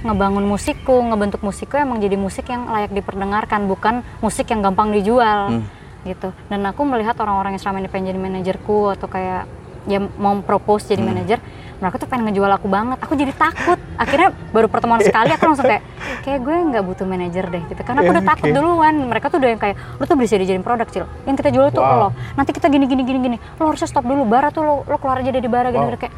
[0.02, 5.54] ngebangun musikku, ngebentuk musikku emang jadi musik yang layak diperdengarkan, bukan musik yang gampang dijual
[5.54, 5.65] Hmm.
[6.02, 6.34] gitu.
[6.50, 9.46] Dan aku melihat orang-orang yang selama ini pengen jadi manajerku atau kayak
[9.86, 11.13] ya mau propose jadi Hmm.
[11.13, 11.38] manajer,
[11.82, 12.98] mereka tuh pengen ngejual aku banget.
[13.02, 13.82] Aku jadi takut.
[13.98, 15.84] Akhirnya baru pertemuan sekali aku langsung kayak
[16.22, 17.82] kayak gue nggak butuh manajer deh gitu.
[17.82, 18.94] Karena aku udah takut duluan.
[19.10, 21.06] Mereka tuh udah yang kayak lu tuh bisa dijadiin produk cil.
[21.26, 21.98] Yang kita jual tuh Wow.
[21.98, 22.10] lo.
[22.38, 23.38] Nanti kita gini gini gini gini.
[23.58, 24.24] Lo harusnya stop dulu.
[24.24, 25.98] Bara tuh lo lo keluar aja dari bara gini Wow.
[25.98, 26.13] kayak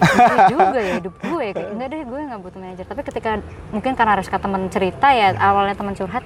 [0.00, 3.30] Iya juga ya hidup gue kayak enggak deh gue nggak butuh manajer tapi ketika
[3.68, 6.24] mungkin karena Reska teman cerita ya awalnya teman curhat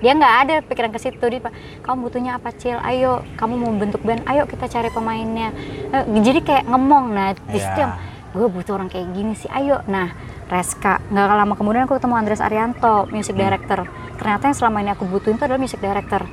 [0.00, 1.20] dia nggak ada pikiran ke situ.
[1.20, 2.80] Dia Pak, kamu butuhnya apa cil?
[2.80, 5.52] Ayo kamu mau bentuk band ayo kita cari pemainnya.
[5.92, 7.84] Eh, jadi kayak ngemong nah di situ Ya.
[7.86, 7.92] yang
[8.30, 9.84] gue butuh orang kayak gini sih ayo.
[9.84, 10.08] Nah
[10.48, 13.84] Reska nggak lama kemudian aku ketemu Andres Arianto music director.
[14.16, 16.24] Ternyata yang selama ini aku butuhin itu adalah music director.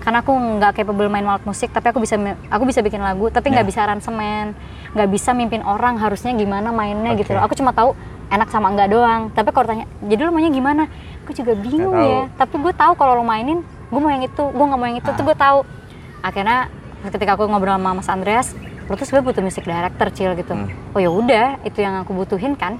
[0.00, 3.48] Karena aku nggak capable main alat musik tapi aku bisa aku bisa bikin lagu tapi
[3.48, 3.70] nggak Ya.
[3.72, 4.52] bisa aransemen.
[4.92, 7.38] Nggak bisa mimpin orang harusnya gimana mainnya gitu Oke.
[7.38, 7.42] loh.
[7.46, 7.96] Aku cuma tahu
[8.28, 9.32] enak sama enggak doang.
[9.32, 10.90] Tapi kalau tanya jadi lo maunya gimana
[11.24, 12.28] aku juga bingung ya.
[12.36, 15.08] Tapi gue tahu kalau lo mainin gue mau yang itu gue nggak mau yang itu
[15.08, 15.16] Ah.
[15.16, 15.58] tuh gue tahu.
[16.20, 16.68] Akhirnya
[17.04, 18.52] ketika aku ngobrol sama Mas Andreas
[18.84, 20.52] terus gue butuh music director cil gitu.
[20.52, 20.68] Hmm.
[20.92, 22.76] oh ya udah itu yang aku butuhin kan.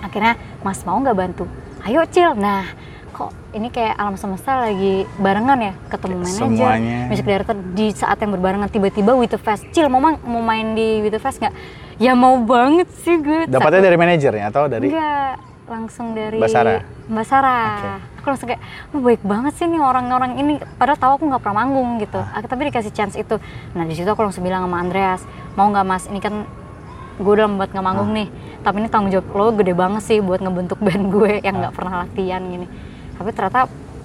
[0.00, 1.46] Akhirnya Mas mau nggak bantu?
[1.82, 2.34] Ayo cil.
[2.34, 2.66] Nah
[3.10, 6.74] kok ini kayak alam semesta lagi barengan ya ketemu manajer
[7.06, 8.66] music director di saat yang berbarengan.
[8.66, 9.62] Tiba-tiba with the fest.
[9.70, 11.54] Cil mau mau main di with the fest nggak?
[12.00, 16.82] Ya mau banget sih gue Dapatnya dari manajernya atau dari enggak langsung dari Mbak Sarah?
[17.06, 17.70] Mbak Sarah.
[17.72, 17.90] Oke.
[18.20, 21.64] aku langsung kayak lu baik banget sih nih orang-orang ini padahal tahu aku nggak pernah
[21.64, 22.42] manggung gitu Ah.
[22.42, 23.38] Tapi dikasih chance itu
[23.72, 26.44] nah di situ aku langsung bilang sama Andreas mau nggak mas ini kan
[27.16, 27.88] gue udah buat nggak Ah.
[27.88, 28.28] manggung nih
[28.60, 31.60] tapi ini tanggung jawab lo gede banget sih buat ngebentuk band gue yang Ah.
[31.62, 32.66] nggak pernah latihan gini
[33.14, 33.60] tapi ternyata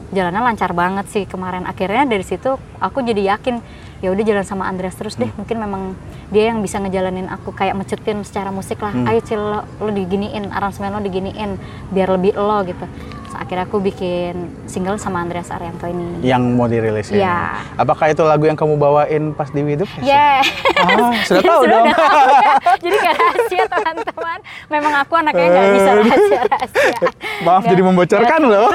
[0.07, 3.59] jalannya lancar banget sih kemarin akhirnya dari situ aku jadi yakin
[4.05, 5.33] ya udah jalan sama Andreas terus deh Hmm.
[5.35, 5.81] mungkin memang
[6.29, 9.07] dia yang bisa ngejalanin aku kayak mecutin secara musik lah Hmm.
[9.07, 11.57] ayo cil lo, lo diginiin aransemen lo diginiin
[11.89, 12.85] biar lebih lo gitu
[13.25, 14.33] Terus akhirnya aku bikin
[14.63, 17.57] single sama Andreas Arianto ini Yang mau dirilis ya.
[17.73, 19.89] Apakah itu lagu yang kamu bawain pas di Widup?
[19.99, 20.45] Yeah.
[20.77, 21.85] Ah, sudah tahu Sudah dong.
[21.89, 22.51] tahu ya.
[22.83, 24.37] Jadi gak rahasia teman-teman.
[24.69, 26.91] Memang aku anaknya nggak bisa rahasia-rahasia.
[26.93, 27.09] Maaf
[27.57, 28.69] Nggak- jadi membocorkan nggak- loh.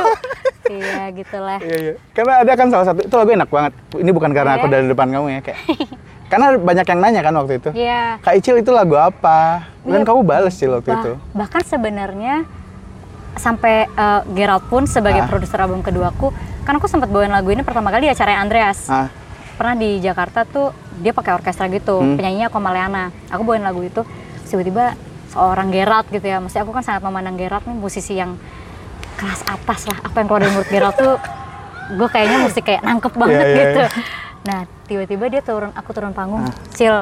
[0.71, 1.59] Iya gitulah.
[1.59, 1.95] Iya, iya.
[2.15, 3.73] Karena ada kan salah satu itu lagu enak banget.
[3.93, 4.73] Ini bukan karena aku Iya.
[4.73, 5.59] dari depan kamu ya kayak.
[6.31, 7.71] karena banyak yang nanya kan waktu itu.
[7.75, 8.23] Iya.
[8.23, 9.67] Kak Icil itu lagu apa?
[9.83, 10.07] Dan Iya.
[10.07, 11.13] kamu bales sih waktu Bah- itu.
[11.35, 12.47] bahkan sebenarnya
[13.33, 15.27] sampai eh, Gerald pun sebagai Ah.
[15.27, 16.31] produser album keduaku,
[16.63, 18.87] kan aku sempat bawain lagu ini pertama kali di acara Andreas.
[18.87, 19.11] Ah,
[19.55, 22.17] Pernah di Jakarta tuh dia pakai orkestra gitu, Hmm.
[22.17, 23.13] penyanyinya Komaleana.
[23.29, 24.01] Aku bawain lagu itu,
[24.47, 24.97] tiba-tiba
[25.29, 26.41] seorang Gerald gitu ya.
[26.41, 28.41] Maksudnya aku kan sangat memandang Gerald nih musisi yang
[29.21, 29.99] kelas atas lah.
[30.01, 31.15] Apa yang keluar dari mulut Gerald tuh
[31.91, 33.81] gue kayaknya mesti kayak nangkep banget Iya, iya, gitu.
[33.81, 33.89] iya.
[34.41, 36.55] Nah, tiba-tiba dia turun, aku turun panggung, Ah.
[36.73, 36.97] Sil,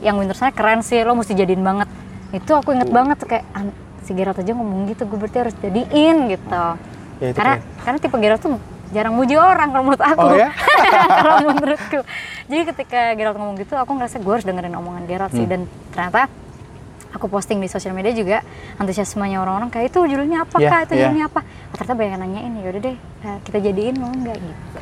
[0.00, 1.86] yang Winter Sana keren sih, lo mesti jadiin banget.
[2.30, 3.70] Itu aku inget banget tuh kayak "An-
[4.02, 6.64] si Gerald aja ngomong gitu, gue berarti harus jadiin gitu.
[7.16, 7.78] Ya, itu karena keren.
[7.80, 8.58] karena tipe Gerald tuh
[8.90, 10.20] jarang muji orang kalau menurut aku.
[10.20, 10.50] Oh, ya?
[11.16, 12.00] kalau menurutku.
[12.44, 15.38] Jadi ketika Gerald ngomong gitu, aku ngerasa gue harus dengerin omongan Gerald Hmm.
[15.38, 16.26] sih dan ternyata
[17.14, 18.42] aku posting di sosial media juga
[18.76, 20.80] antusiasmenya orang-orang kayak itu judulnya apa Iya, kak?
[20.84, 21.00] Itu iya.
[21.06, 21.40] judulnya apa?
[21.46, 24.36] Oh, ternyata banyak yang nanyain ya udah deh eh, kita jadiin mau nggak?
[24.36, 24.78] Gitu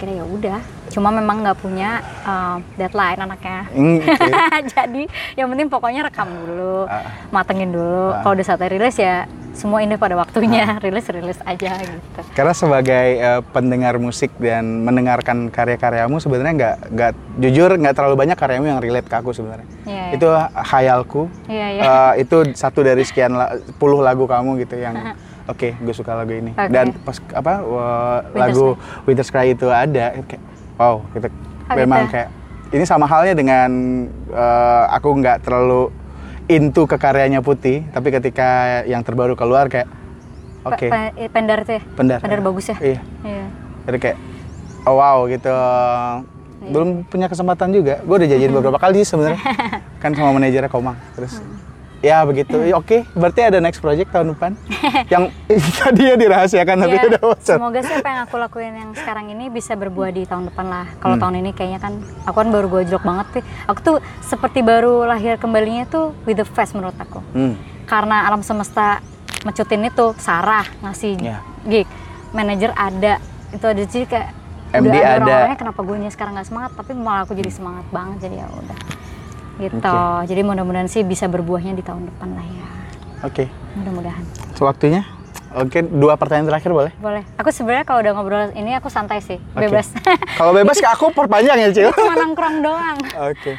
[0.00, 1.90] kira ya udah cuma memang nggak punya
[2.22, 4.26] eh, deadline anaknya Hmm, oke.
[4.66, 5.02] jadi
[5.36, 7.04] yang penting pokoknya rekam dulu Ah.
[7.28, 8.22] matengin dulu Ah.
[8.22, 9.16] kalau udah saatnya rilis ya
[9.50, 15.46] semua indah pada waktunya rilis rilis aja gitu Karena sebagai eh, pendengar musik dan mendengarkan
[15.48, 19.66] karya-karyamu sebenarnya nggak nggak jujur nggak terlalu banyak karyamu yang relate ke aku sebenarnya.
[19.84, 20.14] Iya, iya.
[20.14, 21.22] Itu hayalku.
[21.46, 21.82] Iya, iya.
[21.82, 24.96] Eh, itu satu dari sekian la- puluh lagu kamu gitu yang
[25.50, 26.52] oke gue suka lagu ini.
[26.52, 26.70] Oke.
[26.70, 28.66] Dan pas apa Winter's lagu
[29.04, 30.42] Winter's Cry itu ada kayak
[30.76, 31.26] wow gitu.
[31.66, 32.28] Oh, memang kayak
[32.70, 33.70] ini sama halnya dengan
[34.26, 35.90] eh, aku nggak terlalu
[36.46, 39.86] into ke karyanya Putih, tapi ketika yang terbaru keluar kayak
[40.62, 40.86] oke.
[40.86, 42.18] Pe- pe- pendar tuh ya Pendar.
[42.18, 43.00] pendar bagus ya Iya.
[43.22, 43.46] iya
[43.86, 44.18] Jadi kayak
[44.82, 45.50] oh wow gitu.
[45.50, 46.68] Iya.
[46.68, 48.02] Belum punya kesempatan juga.
[48.02, 49.40] Gue udah janjiin beberapa kali sebenarnya.
[50.02, 50.98] kan sama manajernya Komang.
[51.14, 51.69] Terus Hmm.
[52.00, 52.56] Ya begitu.
[52.60, 54.52] Ya, Oke, berarti ada next project tahun depan.
[55.12, 55.28] yang
[55.78, 57.56] tadi ya dirahasiakan tapi Iya, udah bocor.
[57.56, 60.86] semoga sih apa yang aku lakuin yang sekarang ini bisa berbuah di tahun depan lah.
[60.96, 61.22] Kalau Hmm.
[61.22, 61.92] tahun ini kayaknya kan
[62.22, 63.42] aku kan baru gojlok banget sih.
[63.66, 67.20] Aku tuh seperti baru lahir kembalinya tuh with the fest menurut aku.
[67.30, 67.54] Hmm.
[67.84, 69.02] Karena alam semesta
[69.40, 71.38] mecutin itu Sarah ngasih Iya.
[71.62, 71.88] gig,
[72.30, 73.16] manajer ada
[73.50, 74.28] itu ada jadi kayak
[74.70, 75.10] MD udah ada.
[75.18, 78.78] orang-orangnya kenapa gue sekarang nggak semangat tapi malah aku jadi semangat banget jadi ya udah
[79.60, 79.96] gitu.
[80.24, 82.66] Jadi mudah-mudahan sih bisa berbuahnya di tahun depan lah ya.
[83.28, 83.44] Oke.
[83.76, 84.24] Mudah-mudahan.
[84.56, 85.02] Waktunya?
[85.50, 86.92] Oke, dua pertanyaan terakhir boleh?
[87.02, 87.26] Boleh.
[87.34, 89.66] Aku sebenarnya kalau udah ngobrol ini aku santai sih, Oke.
[89.66, 89.90] bebas.
[90.38, 91.90] Kalau bebas ke aku perpanjang ya, Cil.
[91.98, 92.98] Cuma nongkrong doang.
[93.26, 93.58] Oke.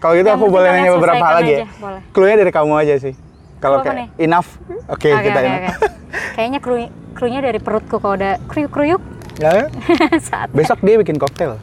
[0.00, 1.68] Kalau gitu Yang aku boleh nanya beberapa hal lagi ya.
[1.76, 2.00] boleh.
[2.16, 3.12] Clue-nya dari kamu aja sih.
[3.60, 4.48] Kalau Clue kayak enough.
[4.88, 5.60] Oke, Oke, kita oke, enough.
[5.60, 5.88] oke.
[6.36, 6.74] Kayaknya kru
[7.12, 9.00] krunya dari perutku kalau udah kruyuk-kruyuk
[9.36, 9.68] Ya,
[10.56, 11.60] besok dia bikin koktail.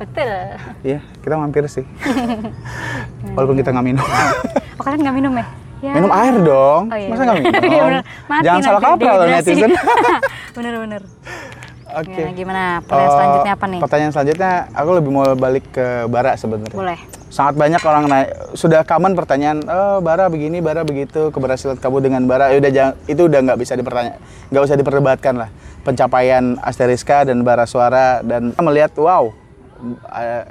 [0.00, 0.32] Betul.
[0.80, 1.84] Iya, kita mampir sih.
[3.36, 4.06] Walaupun kita nggak minum.
[4.80, 5.46] Oh kalian nggak minum ya?
[5.80, 5.96] Ya.
[5.96, 6.82] minum air dong.
[6.92, 7.52] Oh, iya, Masa nggak minum?
[7.72, 8.02] Iya, bener.
[8.28, 9.70] Mati Jangan salah kaprah loh netizen.
[10.56, 11.02] Bener-bener.
[11.90, 12.14] Oke.
[12.14, 12.64] Gimana, gimana?
[12.86, 13.80] Pertanyaan Eh, selanjutnya apa nih?
[13.82, 16.76] Pertanyaan selanjutnya, aku lebih mau balik ke Bara sebenarnya.
[16.76, 16.98] Boleh.
[17.30, 22.22] Sangat banyak orang nanya, sudah common pertanyaan, oh Bara begini, Bara begitu, keberhasilan kamu dengan
[22.30, 24.18] Bara, ya udah jangan, itu udah nggak bisa dipertanya,
[24.50, 25.50] nggak usah diperdebatkan lah.
[25.82, 29.34] Pencapaian Asteriska dan Bara Suara dan melihat, wow,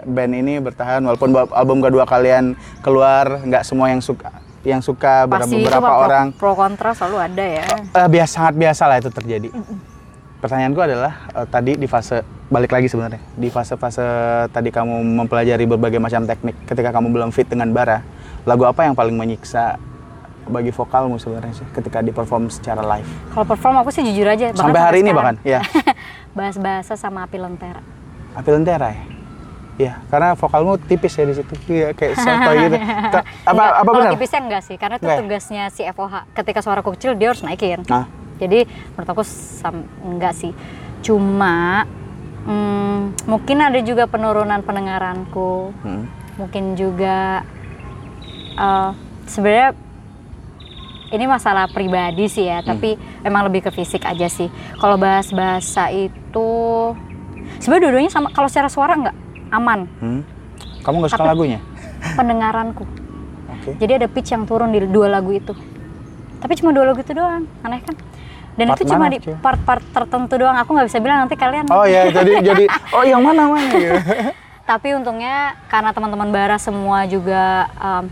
[0.06, 4.30] band ini bertahan walaupun album kedua kalian keluar, nggak semua yang suka,
[4.66, 6.26] yang suka Pasti beberapa pro, orang.
[6.36, 7.66] pro kontra selalu ada ya.
[7.96, 9.50] Eh, biasa sangat biasa lah itu terjadi.
[10.40, 14.02] Pertanyaanku adalah eh, tadi di fase balik lagi sebenarnya di fase-fase
[14.50, 18.02] tadi kamu mempelajari berbagai macam teknik ketika kamu belum fit dengan bara
[18.42, 19.78] lagu apa yang paling menyiksa
[20.50, 23.06] bagi vokalmu sebenarnya sih ketika di perform secara live
[23.38, 24.50] Kalau perform aku sih jujur aja.
[24.50, 25.38] bahkan Sampai hari ini sekarang.
[25.38, 25.62] bahkan, ya.
[26.38, 27.86] Bahas-bahasa sama api lentera.
[28.34, 29.19] Api lentera ya
[29.80, 31.54] Iya, karena vokalmu tipis ya di situ.
[31.66, 32.76] Iya, kayak soto gitu.
[33.16, 34.14] Ta- Apa Enggak, apa kalau benar?
[34.14, 35.22] tipisnya enggak sih, karena itu Enggak ya?
[35.24, 36.14] tugasnya si FOH.
[36.34, 37.88] Ketika suaraku kecil dia harus naikin.
[37.88, 38.06] Nah,
[38.36, 40.52] Jadi menurut aku sam- enggak sih.
[41.00, 41.88] Cuma
[42.42, 45.72] mm, mungkin ada juga penurunan pendengaranku.
[45.74, 46.04] hmm.
[46.38, 47.44] Mungkin juga
[48.54, 48.90] eh,
[49.26, 49.76] sebenarnya
[51.10, 54.46] ini masalah pribadi sih ya, tapi memang lebih ke fisik aja sih.
[54.76, 56.50] Kalau bahas bahasa itu
[57.58, 58.28] sebenarnya dua-duanya sama.
[58.30, 59.16] Kalau secara suara nggak
[59.50, 60.22] aman Hmm?
[60.80, 61.60] Kamu nggak suka Tapi- lagunya?
[62.16, 62.84] pendengaranku.
[63.52, 63.76] Oke.
[63.76, 65.52] Jadi ada pitch yang turun di dua lagu itu.
[66.40, 67.96] Tapi cuma dua lagu itu doang, aneh kan?
[68.56, 70.56] Dan Part itu cuma mana, di part-part tertentu doang.
[70.56, 71.68] Aku nggak bisa bilang nanti kalian.
[71.68, 74.00] Oh ya, jadi jadi oh yang mana mana gitu.
[74.64, 78.08] Tapi untungnya karena teman-teman Bara semua juga um,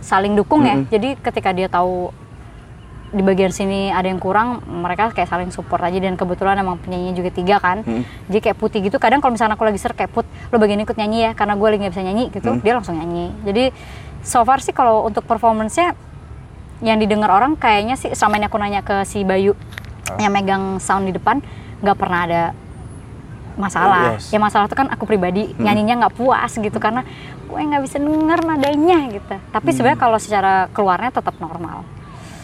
[0.00, 0.76] saling dukung ya.
[0.76, 0.88] Mm-mm.
[0.88, 2.12] Jadi ketika dia tahu
[3.10, 7.14] di bagian sini ada yang kurang, mereka kayak saling support aja dan kebetulan emang penyanyinya
[7.18, 7.82] juga tiga kan.
[7.82, 8.06] Mm.
[8.30, 9.02] Jadi kayak putih gitu.
[9.02, 11.66] Kadang kalau misalnya aku lagi ser kayak put, lo bagian ikut nyanyi ya karena gue
[11.66, 12.50] lagi nggak bisa nyanyi gitu.
[12.54, 12.62] Mm.
[12.62, 13.34] Dia langsung nyanyi.
[13.42, 13.64] Jadi
[14.22, 15.98] so far sih kalau untuk performance-nya
[16.86, 19.58] yang didengar orang kayaknya sih selama ini aku nanya ke si Bayu
[20.16, 21.42] yang megang sound di depan
[21.82, 22.42] nggak pernah ada
[23.58, 24.22] masalah.
[24.22, 24.30] Yes.
[24.30, 27.02] Ya masalah itu kan aku pribadi nyanyinya nggak puas gitu karena
[27.50, 29.34] gue nggak bisa denger nadanya gitu.
[29.50, 31.82] Tapi sebenarnya kalau secara keluarnya tetap normal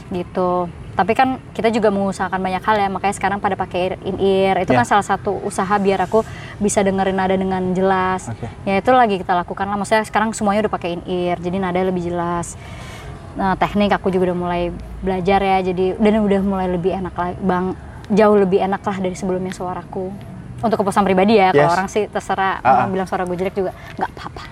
[0.08, 0.68] gitu.
[0.96, 4.64] Tapi kan kita juga mengusahakan banyak hal ya, makanya sekarang pada pakai in ear.
[4.64, 4.80] Itu Ya.
[4.80, 6.24] kan salah satu usaha biar aku
[6.56, 8.32] bisa dengerin nada dengan jelas.
[8.32, 8.48] Oke.
[8.64, 9.76] Ya itu lagi kita lakukan lah.
[9.76, 12.56] Maksudnya sekarang semuanya udah pakai in ear, jadi nada lebih jelas.
[13.36, 14.62] Nah, teknik aku juga udah mulai
[15.04, 17.76] belajar ya, jadi dan udah mulai lebih enak lah, bang,
[18.08, 20.08] jauh lebih enak lah dari sebelumnya suaraku.
[20.56, 21.76] Untuk kepuasan pribadi ya, kalau Yes.
[21.76, 22.74] orang sih terserah Ah, ah.
[22.80, 24.44] orang bilang suara gue jelek juga nggak apa-apa.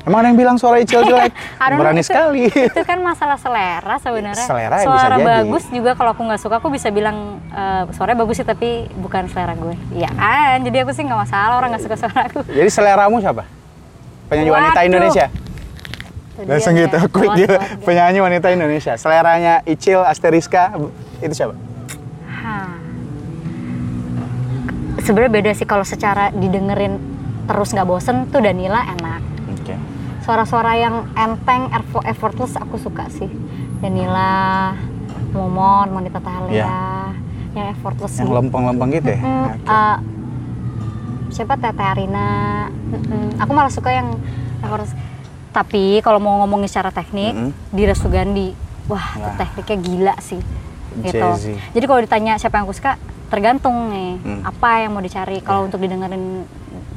[0.00, 1.28] Emang ada yang bilang suara Icil jelek?
[1.60, 2.48] Berani itu- sekali.
[2.48, 4.46] itu kan masalah selera sebenarnya.
[4.48, 5.26] Selera ya bisa Suara jadi.
[5.28, 9.28] bagus juga kalau aku nggak suka aku bisa bilang eh, suaranya bagus sih tapi bukan
[9.28, 9.76] selera gue.
[9.92, 12.40] Iya kan, jadi aku sih nggak masalah orang nggak suka suara aku.
[12.58, 13.44] Jadi seleramu siapa?
[14.26, 14.88] Penyanyi wanita Waduh.
[14.88, 15.26] Indonesia.
[16.30, 17.56] Itu Langsung dia gitu, ya, quick gitu.
[17.84, 18.92] Penyanyi wanita Indonesia.
[18.96, 20.72] Seleranya Icil Asteriska
[21.20, 21.52] itu siapa?
[25.00, 26.96] Sebenarnya beda sih kalau secara didengerin
[27.44, 29.20] terus nggak bosen tuh Danila enak.
[30.20, 33.28] Suara-suara yang enteng, effort- effortless aku suka sih.
[33.78, 34.76] Danila,
[35.30, 36.70] Momon, Monita Thalia, Iya.
[37.52, 39.18] yang effortless Yang lempeng-lempeng gitu ya?
[39.18, 39.56] Mm, Oke.
[39.66, 39.96] uh,
[41.30, 42.28] siapa Tete Arina
[42.68, 43.38] Mm-mm.
[43.38, 44.18] aku malah suka yang
[44.60, 44.90] harus
[45.48, 47.50] tapi kalau mau ngomongin secara teknik Mm-mm.
[47.70, 48.50] Dira Sugandi
[48.84, 49.34] wah Wah.
[49.36, 50.42] tekniknya gila sih
[51.00, 51.54] gitu Jazzy.
[51.70, 54.40] jadi kalau ditanya siapa yang aku suka tergantung nih Hmm.
[54.42, 56.42] apa yang mau dicari kalau untuk didengerin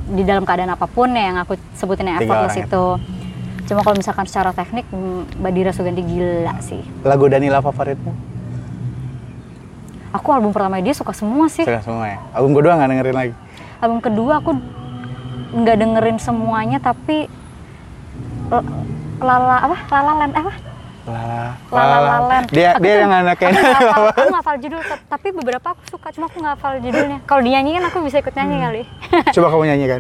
[0.04, 2.86] di dalam keadaan apa pun ya yang aku sebutin yang effortless orang itu
[3.64, 8.12] cuma kalau misalkan secara teknik mm, Mbak Dira Sugandi gila sih Lagu Danila favoritmu?
[10.12, 12.20] aku album pertama dia suka semua sih Suka semua ya?
[12.36, 13.34] Album kedua nggak dengerin lagi?
[13.80, 14.52] album kedua aku
[15.54, 17.28] nggak dengerin semuanya tapi
[19.24, 20.52] Lala apa Lala Land apa
[21.04, 22.48] Lala, Lala La Land.
[22.48, 25.84] Dia Aku dia tuh- yang anak aku hafal, aku hafal judul ta- tapi beberapa aku
[25.90, 28.64] suka cuma aku nggak hafal judulnya kalau dinyanyiin aku bisa ikut nyanyi Hmm.
[28.64, 28.82] kali
[29.36, 30.00] Coba kamu nyanyikan.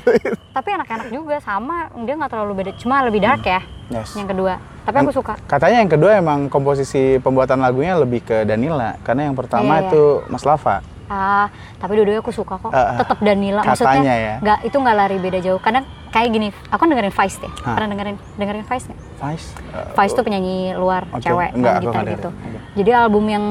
[0.56, 4.12] tapi enak-enak juga sama dia nggak terlalu beda cuma lebih dark ya Yes.
[4.12, 8.96] yang kedua tapi aku suka Katanya yang kedua emang komposisi pembuatan lagunya lebih ke Danila
[9.00, 9.86] karena yang pertama Iya, iya.
[9.86, 10.80] itu Mas Lava
[11.10, 11.46] ah
[11.78, 12.70] tapi dua-duanya aku suka kok.
[12.72, 12.86] Ah, ah.
[12.94, 13.62] Uh, tetap Danila.
[13.62, 14.34] Maksudnya ya.
[14.40, 15.60] nggak itu nggak lari beda jauh.
[15.60, 15.84] Karena
[16.14, 17.52] kayak gini aku dengerin Vice deh.
[17.66, 17.74] Huh?
[17.74, 19.00] pernah dengerin dengerin Vice nggak?
[19.18, 21.26] Vice uh, Vice tuh penyanyi luar okay.
[21.26, 22.30] cewek Enggak, gitar gitu
[22.78, 23.44] jadi album yang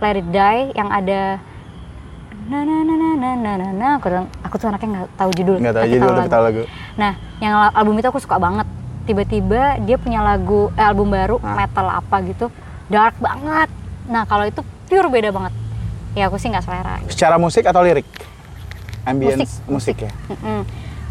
[0.00, 1.40] Let It Die yang ada
[2.46, 3.88] na na na na na na na, na.
[3.98, 4.06] aku
[4.46, 6.62] aku tuh anaknya nggak tahu judul nggak tahu judul tahu lagu.
[6.94, 7.12] nah
[7.42, 8.68] yang album itu aku suka banget.
[9.06, 12.50] Tiba-tiba dia punya lagu eh, album baru metal apa gitu
[12.90, 13.70] dark banget.
[14.10, 15.54] Nah kalau itu pure beda banget.
[16.16, 16.96] Ya aku sih nggak selera.
[16.98, 17.12] gitu.
[17.12, 18.08] Secara musik atau lirik?
[19.04, 20.10] Ambience musik, ya.
[20.26, 20.64] Mm-mm.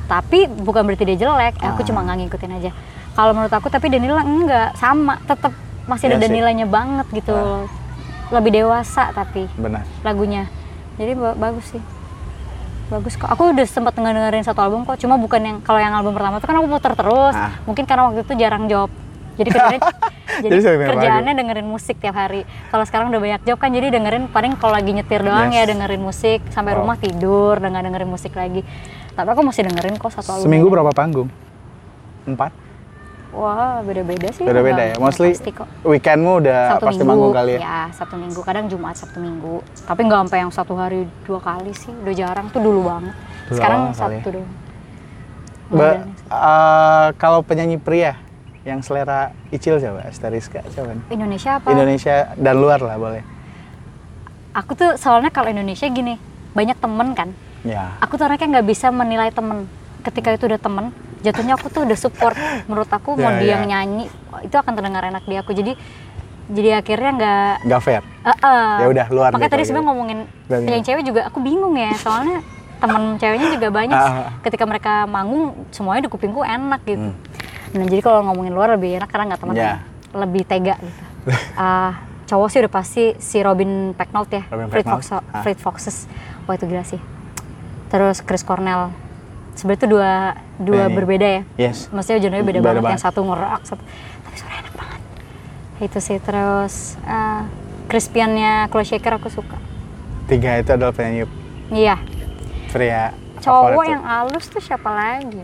[0.06, 1.86] Tapi bukan berarti dia jelek, aku Ah.
[1.86, 2.72] cuma nggak ngikutin aja.
[3.14, 5.54] Kalau menurut aku tapi Danila enggak sama, tetap
[5.86, 6.28] masih ada sih.
[6.28, 7.32] Danilanya banget gitu.
[7.32, 7.64] Ah.
[8.28, 9.86] Lebih dewasa tapi Benar.
[10.02, 10.50] lagunya.
[10.96, 11.82] Jadi ba- bagus sih.
[12.86, 13.26] Bagus kok.
[13.28, 16.46] Aku udah sempat dengerin satu album kok, cuma bukan yang kalau yang album pertama itu
[16.46, 17.34] kan aku putar terus.
[17.34, 17.54] Ah.
[17.64, 18.90] Mungkin karena waktu itu jarang job.
[19.36, 19.82] Jadi kerjaan
[20.44, 22.44] jadi, Jadi kerjaannya dengerin musik tiap hari.
[22.68, 25.60] Kalau sekarang udah banyak job kan jadi dengerin paling kalau lagi nyetir doang Yes.
[25.60, 26.80] ya dengerin musik sampai Wow.
[26.82, 28.64] rumah tidur nggak dengerin musik lagi.
[29.12, 30.46] Tapi aku masih dengerin kok satu album.
[30.46, 31.28] Seminggu berapa panggung?
[32.24, 32.52] Empat?
[33.32, 34.48] Wah, beda-beda sih.
[34.48, 34.96] Beda-beda ya.
[34.96, 35.68] Mostly pasti kok.
[35.84, 37.60] weekendmu udah Sabtu pasti minggu, manggung kali ya?
[37.60, 38.40] Ya, Sabtu minggu.
[38.42, 39.60] Kadang Jumat, Sabtu minggu.
[39.84, 41.92] Tapi nggak sampai yang satu hari dua kali sih.
[41.92, 43.12] Udah jarang tuh dulu banget.
[43.46, 44.52] Dulu Sekarang kali Sabtu doang.
[45.66, 48.16] Ba- eh, kalau penyanyi pria
[48.66, 50.10] yang selera Icil siapa?
[50.10, 51.14] Asteriska nih?
[51.14, 51.70] Indonesia apa?
[51.70, 53.22] Indonesia dan luar lah boleh.
[54.58, 56.18] Aku tuh soalnya kalau Indonesia gini,
[56.58, 57.30] banyak temen kan.
[57.62, 57.94] Ya.
[58.02, 59.70] Aku tuh orangnya nggak bisa menilai temen.
[60.02, 60.90] Ketika itu udah temen,
[61.22, 62.34] jatuhnya aku tuh udah support.
[62.66, 63.54] Menurut aku mau Ya, dia ya.
[63.60, 64.06] yang nyanyi,
[64.42, 65.54] itu akan terdengar enak di aku.
[65.54, 65.78] Jadi
[66.46, 68.02] jadi akhirnya nggak Nggak fair.
[68.26, 68.70] Heeh.
[68.82, 69.70] Ya udah, luar Makanya gitu, tadi gitu.
[69.70, 72.38] sebenarnya ngomongin Dan penyanyi cewek juga aku bingung ya, soalnya
[72.82, 73.98] temen ceweknya juga banyak.
[73.98, 74.30] Ah.
[74.42, 77.12] Ketika mereka manggung, semuanya di kupingku enak gitu.
[77.14, 77.18] Hmm.
[77.76, 79.84] Nah jadi kalau ngomongin luar lebih enak karena nggak teman Ya.
[80.12, 81.02] lebih tega gitu.
[81.54, 81.92] Eh,
[82.30, 85.44] cowok sih udah pasti si Robin Pecknold ya, Robin Pecknold, Fox- ah.
[85.44, 86.08] Fleet Foxes.
[86.44, 86.98] Wah itu gila sih.
[87.88, 88.90] Terus Chris Cornell.
[89.54, 90.12] Sebenarnya itu dua
[90.58, 91.42] dua berbeda ya.
[91.62, 91.88] Yes.
[91.88, 92.82] Maksudnya genre beda, Beda banget.
[92.82, 92.92] banget.
[92.92, 93.84] Yang satu ngerock, satu
[94.22, 95.02] tapi suara enak banget.
[95.82, 97.42] Itu sih terus eh
[97.86, 99.58] Crispiannya Chloe Shaker aku suka.
[100.26, 101.30] Tiga itu adalah penyanyi
[101.68, 102.02] Iya.
[102.68, 105.38] pria Cowok yang halus tuh siapa lagi?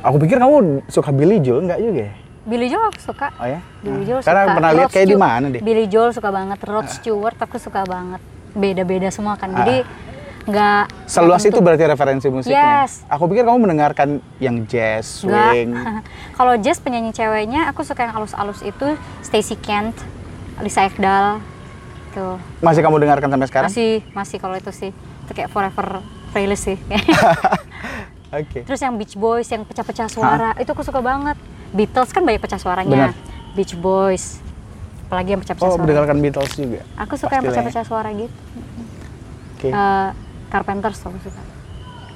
[0.00, 2.12] Aku pikir kamu suka Billy Joel enggak juga ya?
[2.40, 3.28] Billy Joel aku suka.
[3.36, 3.60] Oh ya?
[3.80, 4.54] Billy Nah, Joel Karena suka.
[4.56, 5.60] pernah lihat kayak di mana deh.
[5.60, 6.58] Billy Joel suka banget.
[6.64, 8.20] Rod Stewart aku suka banget.
[8.52, 9.52] Beda-beda semua kan.
[9.52, 9.84] Jadi
[10.40, 11.04] nggak Ah.
[11.04, 12.88] Seluas itu berarti referensi musiknya.
[12.88, 13.04] Yes.
[13.06, 14.08] Aku pikir kamu mendengarkan
[14.40, 15.76] yang jazz, swing.
[16.40, 20.00] Kalau jazz penyanyi ceweknya aku suka yang halus-halus itu Stacey Kent,
[20.58, 21.44] Lisa Ekdahl.
[22.10, 22.40] Tuh.
[22.58, 23.68] Masih kamu dengarkan sampai sekarang?
[23.68, 24.90] Masih masih kalau itu sih.
[25.28, 26.00] Itu kayak forever
[26.32, 26.78] playlist sih.
[28.30, 28.62] Oke.
[28.62, 31.34] Terus yang Beach Boys yang pecah-pecah suara, itu aku suka banget.
[31.70, 33.10] Beatles kan banyak pecah suaranya.
[33.10, 33.12] Benar.
[33.54, 34.38] Beach Boys.
[35.06, 35.82] Apalagi yang pecah-pecah Oh, suara.
[35.82, 36.80] mendengarkan Beatles juga.
[36.96, 37.66] Aku suka yang Pastilah ya.
[37.66, 38.36] pecah-pecah suara gitu.
[39.58, 39.68] Oke.
[39.68, 40.08] Eh,
[40.46, 41.42] Carpenters aku suka.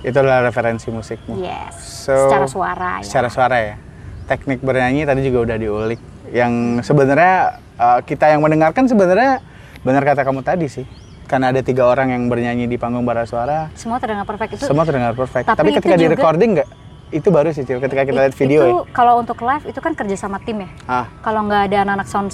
[0.05, 1.39] Itu adalah referensi musikmu.
[1.39, 2.07] Yes.
[2.07, 3.07] So, secara suara ya.
[3.07, 3.77] Secara suara ya.
[4.25, 6.01] Teknik bernyanyi tadi juga udah diulik.
[6.31, 6.53] Yang
[6.85, 7.37] sebenarnya
[7.77, 9.43] uh, kita yang mendengarkan sebenarnya
[9.83, 10.87] benar kata kamu tadi sih.
[11.25, 14.65] Karena ada tiga orang yang bernyanyi di panggung bara suara, Semua terdengar perfect itu.
[14.65, 15.45] semua terdengar perfect.
[15.45, 16.69] Tapi Tapi, ketika di recording nggak,
[17.11, 18.93] itu baru sih Cil, ketika kita It- lihat video itu ya.
[18.93, 20.69] kalau untuk live itu kan kerja sama tim ya.
[20.85, 22.31] Ah, Kalau nggak ada anak-anak sound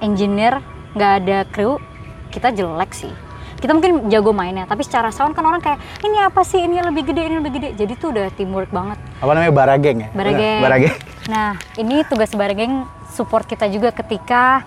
[0.00, 0.58] engineer,
[0.92, 1.78] nggak ada kru,
[2.28, 3.12] kita jelek sih.
[3.56, 7.06] Kita mungkin jago mainnya, tapi secara sound kan orang kayak ini apa sih, ini lebih
[7.06, 7.68] gede, ini lebih gede.
[7.76, 8.98] Jadi tuh udah teamwork banget.
[9.22, 10.08] apa namanya barageng ya?
[10.10, 10.60] Barageng.
[10.60, 10.94] Barageng.
[11.28, 14.66] Nah, ini tugas Barageng support kita juga ketika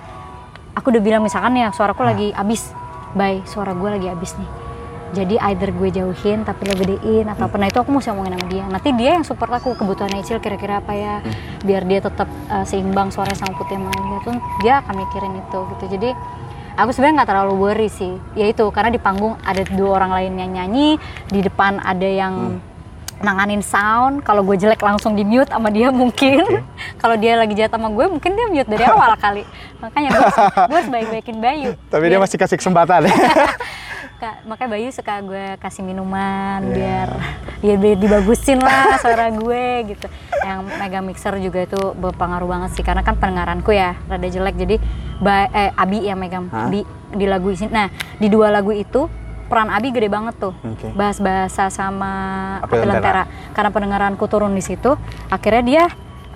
[0.71, 2.71] aku udah bilang misalkan ya suaraku lagi abis,
[3.15, 4.49] bye, suara gue lagi abis nih.
[5.15, 7.55] Jadi either gue jauhin tapi lo gedein atau apa.
[7.55, 8.63] Nah itu aku mesti ngomongin sama dia.
[8.67, 11.23] Nanti dia yang support aku kebutuhan Icil kira-kira apa ya,
[11.63, 14.29] biar dia tetap uh, seimbang suaranya sama putih yang lain gitu.
[14.59, 15.85] Dia akan mikirin itu gitu.
[15.95, 16.09] Jadi
[16.75, 18.19] aku sebenarnya nggak terlalu worry sih.
[18.35, 20.99] Ya itu karena di panggung ada dua orang lain yang nyanyi,
[21.31, 22.59] di depan ada yang
[23.17, 26.43] nanganin sound kalau gue jelek langsung di mute sama dia mungkin
[27.01, 29.43] kalau dia lagi jahat sama gue mungkin dia mute dari awal kali
[29.77, 30.37] makanya gue harus,
[30.69, 33.07] gue harus baik-baikin Bayu Tapi dia Biar- masih kasih kesempatan.
[34.15, 37.03] Kak, makanya Bayu suka gue kasih minuman Iya.
[37.59, 40.07] biar biar dibagusin lah suara gue gitu.
[40.39, 44.75] Yang mega mixer juga itu berpengaruh banget sih karena kan pendengaranku ya rada jelek jadi
[45.17, 46.71] ba- eh, Abi yang megang Hah?
[46.71, 47.67] di di lagu ini.
[47.67, 49.07] Nah di dua lagu itu
[49.45, 50.53] peran Abi gede banget tuh.
[50.65, 50.91] Oke.
[50.93, 52.11] bahas bahasa sama
[52.61, 53.29] Apel Lentera.
[53.53, 54.97] Karena pendengaranku turun di situ
[55.29, 55.83] akhirnya dia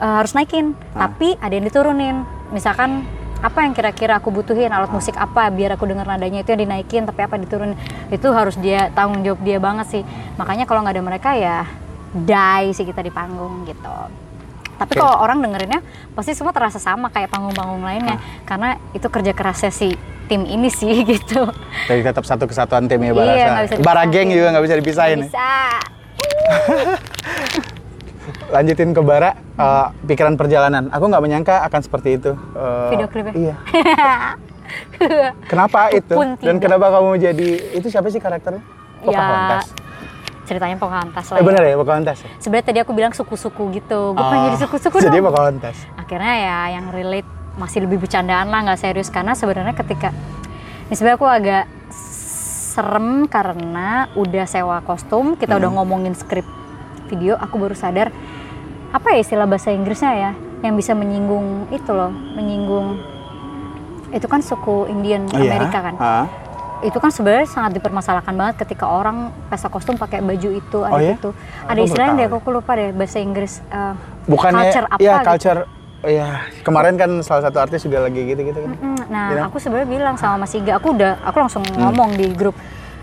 [0.02, 0.74] eh, harus naikin.
[0.94, 1.10] Hah?
[1.10, 2.24] tapi ada yang diturunin.
[2.50, 3.06] Misalkan
[3.40, 4.70] apa yang kira-kira aku butuhin?
[4.70, 5.48] Alat musik apa?
[5.50, 7.78] Biar aku dengar nadanya itu yang dinaikin tapi apa diturunin?
[8.12, 10.04] Itu harus dia tanggung jawab dia banget sih.
[10.36, 11.64] Makanya kalau nggak ada mereka ya
[12.10, 14.29] die sih kita di panggung gitu
[14.80, 15.02] tapi Oke.
[15.02, 15.84] kalau orang dengerinnya
[16.16, 19.92] pasti semua terasa sama kayak panggung-panggung lainnya karena itu kerja kerasnya si
[20.26, 21.52] tim ini sih gitu
[21.86, 23.46] Jadi tetap satu kesatuan timnya Iya, Barasa.
[23.46, 24.32] nggak bisa Barageng dipisahin.
[24.32, 25.20] juga nggak bisa dipisahin.
[25.20, 25.26] Ya.
[25.26, 25.50] bisa
[28.50, 30.90] Lanjutin ke Bara, eh, pikiran perjalanan.
[30.90, 32.32] Aku nggak menyangka akan seperti itu.
[32.34, 33.34] Eh, Video klipnya?
[33.36, 33.56] Iya.
[35.52, 36.14] Kenapa itu?
[36.40, 38.62] Dan kenapa kamu jadi itu siapa sih karakternya?
[39.02, 39.66] Pocahontas.
[40.50, 41.46] Ceritanya Pocahontas lah Eh ya.
[41.46, 42.18] bener ya Pocahontas.
[42.18, 42.30] ya?
[42.38, 45.76] sebenarnya tadi aku bilang suku-suku gitu gue pengen Oh, jadi suku-suku Jadi dong Pocahontas.
[45.96, 50.10] akhirnya ya yang relate masih lebih bercandaan lah nggak serius karena sebenarnya ketika
[50.84, 55.62] ini sebenarnya aku agak serem karena udah sewa kostum kita Hmm.
[55.62, 56.46] udah ngomongin skrip
[57.08, 58.10] video aku baru sadar
[58.90, 60.32] apa ya istilah bahasa Inggrisnya ya
[60.62, 62.98] yang bisa menyinggung itu loh menyinggung
[64.10, 65.52] itu kan suku Indian Oh, iya?
[65.52, 66.26] Amerika kan Ah.
[66.80, 71.00] Itu kan sebenarnya sangat dipermasalahkan banget ketika orang pesta kostum pakai baju itu ada Oh,
[71.00, 71.14] ya?
[71.14, 71.30] itu
[71.66, 73.94] ada istilahnya deh aku lupa deh bahasa Inggris eh,
[74.26, 75.28] Bukannya culture apa ya gitu.
[75.28, 75.60] culture
[76.02, 76.28] ya
[76.64, 78.72] kemarin kan salah satu artis juga lagi gitu-gitu kan.
[78.74, 79.46] Mm, Nah, Bilang?
[79.48, 82.56] aku sebenarnya bilang sama Mas Iga, aku udah, aku langsung ngomong di grup,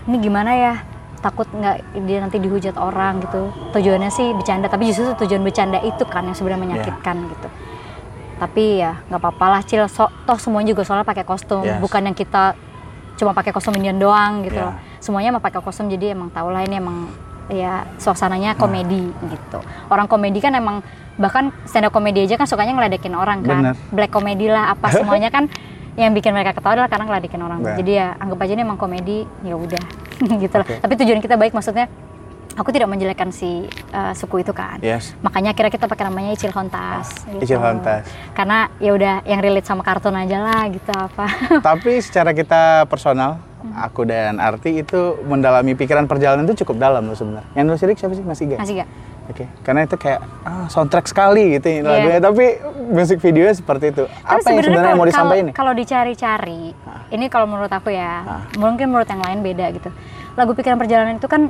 [0.05, 0.73] ini gimana ya?
[1.19, 3.51] Takut nggak dia nanti dihujat orang gitu.
[3.69, 7.47] Tujuannya sih bercanda, tapi justru tujuan bercanda itu kan yang sebenarnya menyakitkan gitu.
[8.37, 9.85] Tapi ya nggak apa-apa lah, cil.
[9.85, 11.77] So, toh semuanya juga soalnya pakai kostum, Yes.
[11.77, 12.55] bukan yang kita
[13.17, 14.61] cuma pakai kostum Indian doang gitu.
[14.61, 14.77] Yeah.
[15.01, 17.09] Semuanya mau pakai kostum, jadi emang tau lah ini emang
[17.49, 18.59] ya suasananya Nah.
[18.59, 19.59] komedi gitu.
[19.89, 20.85] Orang komedi kan emang
[21.17, 23.73] bahkan stand up komedi aja kan sukanya ngeledekin orang kan.
[23.73, 23.75] Bener.
[23.89, 25.49] Black komedi lah apa semuanya kan
[25.97, 27.59] yang bikin mereka ketawa adalah karena ngeledekin orang.
[27.65, 27.77] Bener.
[27.81, 29.83] Jadi ya anggap aja ini emang komedi ya udah
[30.43, 30.65] gitu lah.
[30.67, 30.77] Oke.
[30.77, 31.89] Tapi tujuan kita baik maksudnya
[32.57, 34.81] aku tidak menjelekkan si uh, suku itu kan.
[34.81, 35.13] Yes.
[35.21, 37.13] Makanya kira kita pakai namanya Icil Hontas.
[37.23, 37.45] gitu.
[37.45, 38.03] Icil Hontas.
[38.33, 41.29] Karena ya udah yang relate sama kartun aja lah gitu apa.
[41.69, 43.73] Tapi secara kita personal, Hmm.
[43.73, 47.49] aku dan Arti itu mendalami pikiran perjalanan itu cukup dalam loh sebenarnya.
[47.53, 48.21] Yang nulis lirik siapa sih?
[48.21, 48.53] Mas Iga?
[48.55, 48.89] Masih gak?
[49.27, 51.81] Oke, karena itu kayak ah, soundtrack sekali gitu Iya.
[51.81, 52.45] lagunya, tapi
[52.87, 54.05] musik videonya seperti itu.
[54.05, 56.63] Tapi Apa yang sebenarnya kalau- mau disampaikan kalau- dicari-cari,
[57.09, 58.45] ini kalau menurut aku ya, Ah.
[58.55, 59.89] mungkin menurut yang lain beda gitu.
[60.37, 61.49] Lagu pikiran perjalanan itu kan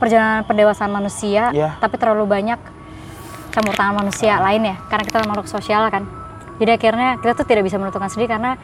[0.00, 1.76] perjalanan pendewasaan manusia, Iya.
[1.76, 2.56] tapi terlalu banyak
[3.52, 6.08] campur tangan manusia lain ya, karena kita makhluk sosial kan.
[6.56, 8.56] Jadi akhirnya kita tuh tidak bisa menentukan sendiri karena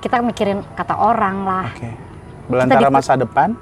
[0.00, 1.68] kita mikirin kata orang lah.
[1.72, 1.90] Oke.
[2.48, 3.54] Belantara masa depan,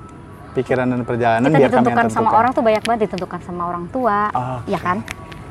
[0.54, 2.38] pikiran dan perjalanan kita biar kami ditentukan sama tentukan.
[2.38, 4.98] orang tuh banyak banget ditentukan sama orang tua Oh, ya kan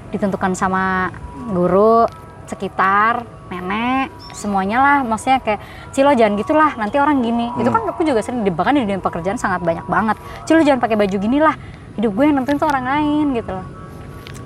[0.10, 1.12] ditentukan sama
[1.52, 2.08] guru
[2.48, 4.98] sekitar nenek semuanya lah.
[5.02, 7.50] Maksudnya kayak Cilo jangan gitulah nanti orang gini.
[7.56, 7.76] Itu Hmm.
[7.76, 10.18] kan aku juga sering di- bahkan di dunia pekerjaan sangat banyak banget.
[10.44, 11.56] Cilo jangan pakai baju gini lah
[11.96, 13.66] hidup gue yang nentuin tuh orang lain gitu loh.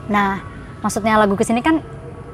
[0.07, 0.39] Nah
[0.79, 1.83] maksudnya lagu ke sini kan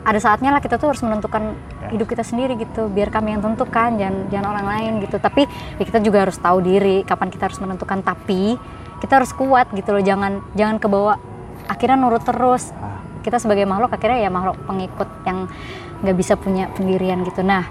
[0.02, 1.52] ada saatnya lah kita tuh harus menentukan
[1.84, 1.92] Ya.
[1.92, 5.18] hidup kita sendiri gitu biar kami yang tentukan jangan jangan orang lain gitu.
[5.18, 5.44] Tapi
[5.76, 8.00] ya kita juga harus tahu diri kapan kita harus menentukan.
[8.02, 8.56] Tapi
[8.98, 11.20] kita harus kuat gitu loh jangan jangan kebawa
[11.66, 12.72] akhirnya nurut terus.
[12.74, 12.96] Ah.
[13.18, 15.52] kita sebagai makhluk akhirnya ya makhluk pengikut yang
[16.00, 17.66] nggak bisa punya pendirian gitu nah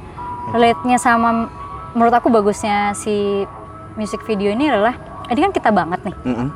[0.51, 1.51] relate-nya sama
[1.93, 3.47] menurut aku bagusnya si
[3.95, 4.95] music video ini adalah
[5.27, 6.49] ini kan kita banget nih Mm-mm.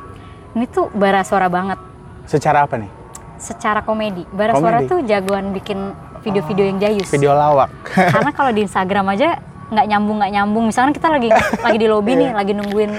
[0.53, 1.79] ini tuh bara suara banget
[2.23, 2.91] Secara apa nih?
[3.35, 4.91] secara komedi bara suara Komedi.
[4.91, 5.79] tuh jagoan bikin
[6.21, 7.73] video-video yang jayus Video lawak.
[8.13, 12.13] karena kalau di Instagram aja nggak nyambung nggak nyambung misalnya kita lagi lagi di lobby
[12.13, 12.91] nih lagi nungguin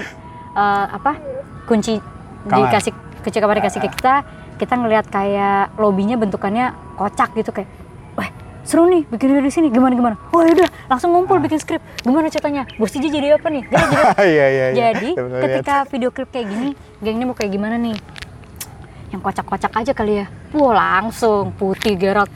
[0.53, 1.15] eh, apa
[1.63, 1.95] kunci
[2.43, 2.67] Kamar.
[2.67, 2.91] dikasih
[3.23, 4.15] kunci kamar dikasih ke kita
[4.53, 7.71] kita ngelihat kayak lobbynya bentukannya kocak gitu kayak
[8.63, 9.67] seru nih bikin video di sini.
[9.69, 10.15] Gimana gimana?
[10.31, 11.83] Oh yaudah langsung ngumpul bikin skrip.
[12.03, 12.63] Gimana ceritanya?
[12.79, 13.63] Bos Tiji jadi apa nih?
[13.67, 13.95] Jadi?
[14.33, 14.67] Iya iya iya.
[14.71, 15.41] jadi lihat.
[15.43, 16.69] ketika video klip kayak gini
[17.03, 17.95] geng ini mau kayak gimana nih?
[19.11, 20.25] Yang kocak-kocak aja kali ya.
[20.55, 21.53] Wah langsung.
[21.53, 22.31] Putih Geralt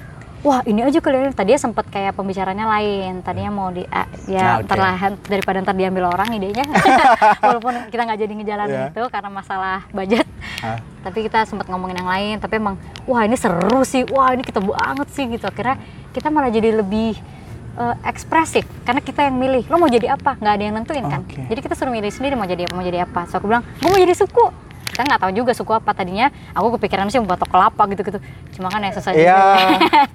[0.47, 1.29] wah ini aja kali ya.
[1.29, 3.19] Tadinya sempat kayak pembicaranya lain.
[3.19, 4.65] Tadinya mau di Nah, ya oke.
[4.65, 6.63] ntar lah, daripada ntar diambil orang idenya.
[7.43, 8.85] Walaupun kita nggak jadi ngejalanin Iya.
[8.89, 10.23] itu karena masalah budget.
[10.57, 10.81] Ah.
[10.97, 12.35] tapi kita sempat ngomongin yang lain.
[12.39, 14.07] Tapi emang wah ini seru sih.
[14.07, 15.43] Wah ini kita banget sih gitu.
[15.43, 15.75] Akhirnya
[16.11, 17.19] kita malah jadi lebih
[17.75, 18.63] eh, ekspresif.
[18.81, 19.67] Karena kita yang milih.
[19.67, 20.35] Lo mau jadi apa?
[20.35, 21.21] Nggak ada yang nentuin kan?
[21.21, 21.43] Oke.
[21.45, 22.73] jadi kita suruh milih sendiri mau jadi apa.
[22.73, 24.45] Mau jadi apa so aku bilang gue mau jadi suku
[24.97, 28.17] kita nggak tahu juga suku apa tadinya aku kepikiran sih batok kelapa gitu gitu
[28.51, 29.37] cuma kan ya susah Iya.
[29.37, 29.61] juga.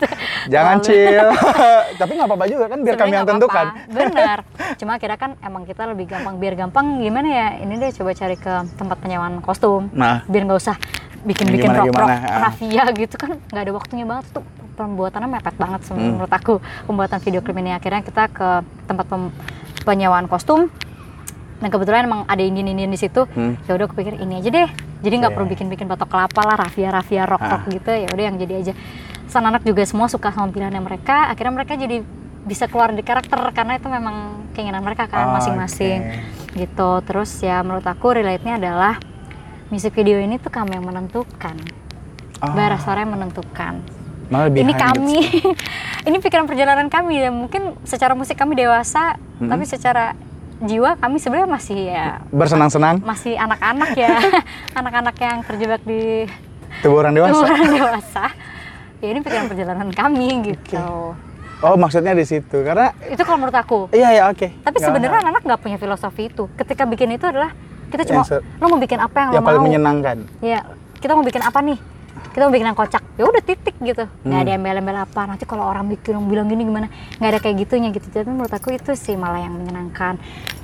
[0.52, 1.26] Jangan chill.
[2.02, 3.66] Tapi nggak apa-apa juga kan biar kami Sebenarnya yang tentukan.
[3.70, 4.38] apa-apa, benar
[4.74, 8.34] cuma kira kan emang kita lebih gampang biar gampang gimana ya ini deh coba cari
[8.34, 10.26] ke tempat penyewaan kostum Nah.
[10.26, 10.74] biar nggak usah
[11.22, 12.40] bikin-bikin gimana, ah.
[12.42, 16.18] rafia gitu kan nggak ada waktunya banget tuh pembuatannya mepet banget Hmm.
[16.18, 18.48] menurut aku pembuatan video klip ini akhirnya kita ke
[18.82, 19.30] tempat pem-
[19.80, 20.66] penyewaan kostum
[21.62, 23.54] dan kebetulan emang ada Indian-Indian di situ Hmm.
[23.62, 25.36] ya udah aku pikir ini aja deh jadi nggak Oke.
[25.38, 27.70] perlu bikin-bikin batok kelapa lah rafia rafia rock rock Ah.
[27.70, 28.72] gitu ya udah yang jadi aja
[29.24, 32.02] San anak juga semua suka sama pilihannya mereka akhirnya mereka jadi
[32.42, 34.16] bisa keluar di karakter karena itu memang
[34.50, 36.58] keinginan mereka kan Oh, masing-masing oke.
[36.58, 38.98] gitu terus ya menurut aku relate-nya adalah
[39.68, 41.56] musik video ini tuh kami yang menentukan
[42.36, 42.50] Ah.
[42.50, 43.78] bara suara yang menentukan
[44.26, 45.20] Malah ini kami
[46.08, 49.46] ini pikiran perjalanan kami ya mungkin secara musik kami dewasa Mm-mm.
[49.46, 50.12] tapi secara
[50.62, 53.02] jiwa kami sebenarnya masih ya bersenang-senang?
[53.02, 54.16] masih anak-anak ya.
[54.78, 56.30] Anak-anak yang terjebak di
[56.80, 57.42] tubuh orang dewasa.
[57.42, 58.24] orang dewasa.
[58.98, 61.14] Ya ini pikiran perjalanan kami gitu.
[61.58, 62.62] Oh maksudnya di situ.
[62.62, 63.78] Karena itu kalau menurut aku.
[63.90, 64.46] Iya ya oke.
[64.62, 66.46] tapi Nggak- sebenarnya anak nggak punya filosofi itu.
[66.54, 67.50] Ketika bikin itu adalah
[67.90, 69.68] kita cuma lo mau bikin apa yang, yang lo paling mau?
[69.68, 70.16] menyenangkan.
[70.40, 70.64] ya
[70.96, 71.76] kita mau bikin apa nih
[72.32, 74.42] kita mau bikin yang kocak ya udah titik gitu nggak Hmm.
[74.42, 77.88] ada embel-embel apa nanti kalau orang bikin orang bilang gini gimana nggak ada kayak gitunya
[77.90, 80.16] gitu jadi menurut aku itu sih malah yang menyenangkan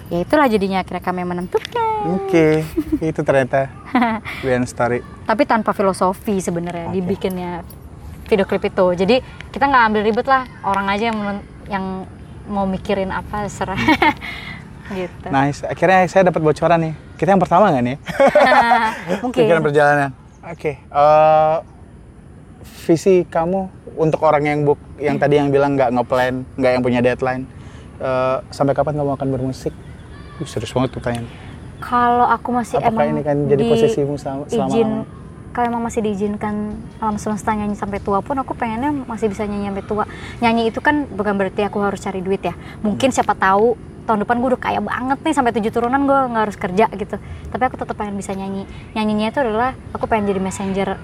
[0.09, 2.63] ya itulah jadinya akhirnya kami menentukan Oke,
[3.01, 3.69] itu ternyata
[4.41, 5.03] Behind Story.
[5.23, 6.95] tapi tanpa filosofi sebenarnya Oke.
[6.95, 7.61] dibikinnya
[8.25, 11.19] video klip itu jadi kita nggak ambil ribet lah orang aja yang
[11.67, 11.85] yang
[12.47, 13.77] mau mikirin apa serah
[14.91, 15.61] gitu Nice.
[15.63, 16.95] Akhirnya saya dapat bocoran nih.
[17.15, 17.97] Kita yang pertama nggak nih?
[19.21, 20.11] mungkin Pikiran perjalanan.
[20.41, 20.79] Oke.
[20.79, 21.57] eh,
[22.85, 23.61] visi kamu
[23.95, 27.45] untuk orang yang buk, yang tadi yang bilang nggak ngeplan, nggak yang punya deadline.
[27.99, 29.75] eh, sampai kapan kamu akan bermusik?
[30.39, 31.27] Wih, serius banget pertanyaan.
[31.79, 34.91] kalau aku masih Apakah emang ini kan jadi di- posisimu selama- selama izin
[35.49, 36.55] kalau emang masih diizinkan
[36.97, 40.05] alam semesta nyanyi sampai tua pun aku pengennya masih bisa nyanyi sampai tua
[40.39, 43.79] nyanyi itu kan bukan berarti aku harus cari duit ya mungkin siapa tahu
[44.09, 47.17] tahun depan gue udah kaya banget nih sampai tujuh turunan gue nggak harus kerja gitu.
[47.53, 48.65] Tapi aku tetap pengen bisa nyanyi.
[48.97, 50.97] Nyanyinya itu adalah aku pengen jadi messenger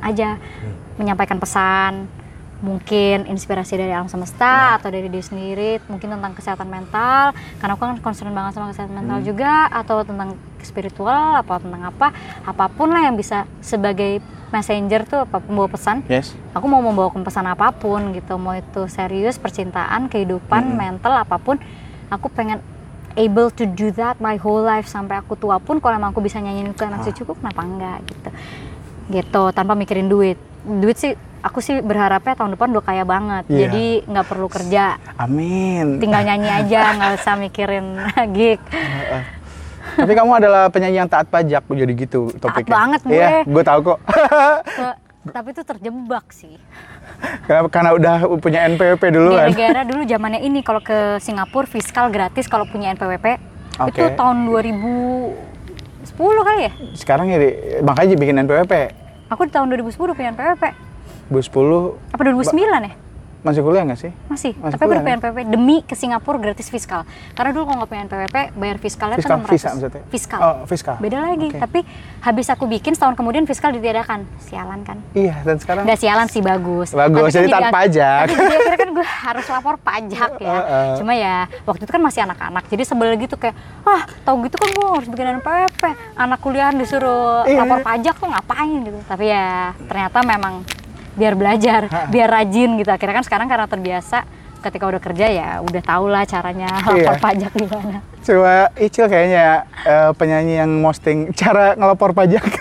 [0.00, 0.40] aja.
[0.96, 2.08] Menyampaikan pesan
[2.56, 7.36] mungkin inspirasi dari alam semesta atau dari diri sendiri mungkin tentang kesehatan mental.
[7.60, 12.16] Karena aku kan concern banget sama kesehatan mental juga atau tentang spiritual apa tentang apa.
[12.48, 16.06] Apa pun lah yang bisa sebagai messenger tuh apa pembawa pesan.
[16.06, 16.32] Yes.
[16.56, 18.40] aku mau membawakan pesan apa pun gitu.
[18.40, 21.60] Mau itu serius percintaan kehidupan mental apa pun
[22.08, 22.58] aku pengen
[23.14, 26.36] able to do that my whole life sampai aku tua pun kalau emang aku bisa
[26.36, 28.28] nyanyiin ke anak cucuku kenapa enggak gitu
[29.08, 33.58] gitu tanpa mikirin duit duit sih aku sih berharapnya tahun depan udah kaya banget Iya.
[33.62, 35.96] jadi nggak perlu kerja Amin.
[35.96, 37.86] tinggal nyanyi aja nggak usah mikirin
[38.36, 38.60] gig
[39.86, 42.68] Tapi kamu adalah penyanyi yang taat pajak, jadi gitu topiknya.
[42.68, 43.16] banget gue.
[43.16, 43.98] Iya, gue tahu kok.
[45.26, 46.54] Tapi itu terjebak sih
[47.42, 47.68] Kenapa?
[47.68, 49.48] Karena udah punya NPWP duluan.
[49.48, 53.26] gara-gara dulu zamannya ini kalau ke Singapura fiskal gratis kalau punya NPWP
[53.86, 54.12] itu Oke.
[54.12, 55.36] tahun 2010
[56.42, 57.38] kali ya Sekarang ya,
[57.80, 58.72] makanya bikin NPWP.
[59.26, 60.64] aku di tahun 2010 punya NPWP
[61.28, 62.54] 2010 apa 2009
[62.84, 62.94] ya
[63.46, 64.10] masih kuliah nggak sih?
[64.26, 67.64] masih, Masih tapi aku udah kuliah, punya NPWP demi ke Singapura gratis fiskal karena dulu
[67.64, 70.02] kalau nggak NPWP bayar fiskalnya Fiskal, kan 600 visa maksudnya?
[70.08, 70.96] fiskal Oh, fiskal.
[70.98, 71.58] beda lagi Oke.
[71.58, 71.80] tapi
[72.20, 76.40] habis aku bikin setahun kemudian fiskal ditiadakan sialan kan Iya, dan sekarang Nggak sialan sih
[76.40, 76.90] bagus.
[76.90, 78.24] Bagus, Tapi kan jadi taat pajak.
[78.24, 80.48] Tapi jadi akhirnya kan gue harus lapor pajak ya.
[80.56, 80.90] Heeh.
[80.96, 84.68] Cuma ya waktu itu kan masih anak-anak, jadi sebel gitu kayak, ah tau gitu kan
[84.68, 85.82] gue harus bikin NPWP.
[86.16, 87.62] Anak kuliahan disuruh Iya.
[87.62, 88.98] lapor pajak tuh ngapain gitu.
[89.04, 89.46] Tapi ya
[89.80, 90.54] ternyata memang
[91.16, 92.86] biar belajar, biar rajin gitu.
[92.86, 94.22] Akhirnya kan sekarang karena terbiasa
[94.58, 97.22] ketika udah kerja ya udah tau lah caranya lapor Iya.
[97.22, 97.98] pajak gimana.
[98.20, 99.46] Coba Icil kayaknya
[99.82, 102.44] eh, penyanyi yang posting cara ngelapor pajak.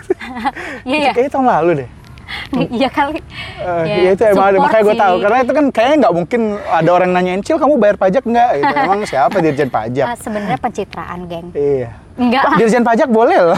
[0.83, 1.89] Iya iya, Kayaknya tahun lalu deh.
[2.77, 3.17] iya kali.
[3.57, 5.15] Eh, Ya, ya, itu emang ada, makanya gue tahu.
[5.19, 8.49] Karena itu kan kayaknya nggak mungkin ada orang nanyain Cil kamu bayar pajak nggak?
[8.55, 8.73] Gitu.
[8.75, 10.05] Emang siapa dirjen pajak?
[10.05, 11.47] Ah, Sebenarnya pencitraan geng.
[11.51, 11.89] Iya.
[12.15, 12.43] Enggak.
[12.43, 13.57] Wah, dirjen pajak boleh loh.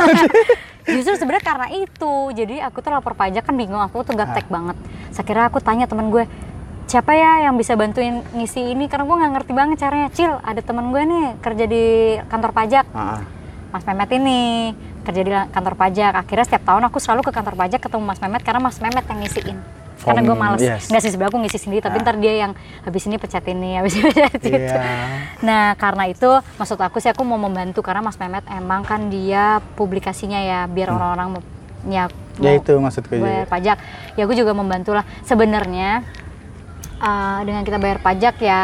[0.87, 2.13] Justru sebenarnya karena itu.
[2.31, 4.79] Jadi aku tuh lapor pajak kan bingung, aku tuh gaptek banget.
[5.11, 6.23] Saya kira aku tanya teman gue,
[6.87, 8.87] siapa ya yang bisa bantuin ngisi ini?
[8.87, 10.09] Karena gue nggak ngerti banget caranya.
[10.15, 11.83] Cil, ada teman gue nih kerja di
[12.31, 12.85] kantor pajak.
[12.95, 13.21] Ah,
[13.75, 14.39] Mas Memet ini
[15.03, 16.11] kerja di kantor pajak.
[16.15, 19.19] Akhirnya setiap tahun aku selalu ke kantor pajak ketemu Mas Memet karena Mas Memet yang
[19.19, 19.59] ngisiin.
[19.99, 20.59] Karena gue males.
[20.59, 20.87] yes.
[20.87, 22.03] Nggak sih sebenarnya aku ngisi sendiri, tapi Ah.
[22.03, 24.53] ntar dia yang habis ini pecat ini, habis ini pecat itu.
[24.53, 24.81] Iya.
[25.39, 29.57] Nah, karena itu maksud aku sih aku mau membantu karena Mas Memet emang kan dia
[29.73, 31.41] publikasinya ya biar orang-orang mau
[31.85, 32.25] ya, Hmm.
[32.37, 33.49] Ya mau itu maksudku bayar juga.
[33.49, 33.77] pajak.
[34.13, 35.01] Ya aku juga membantu lah.
[35.21, 36.05] Sebenarnya
[36.97, 38.61] uh, dengan kita bayar pajak ya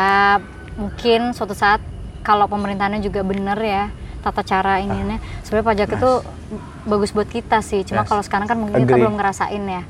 [0.73, 1.81] mungkin suatu saat
[2.21, 3.83] kalau pemerintahannya juga bener ya
[4.21, 6.11] tata cara ininya sebenarnya pajak itu
[6.85, 7.83] bagus buat kita sih.
[7.83, 8.09] Cuma Yes.
[8.09, 9.03] kalau sekarang kan mungkin kita Agree.
[9.03, 9.83] belum ngerasain ya.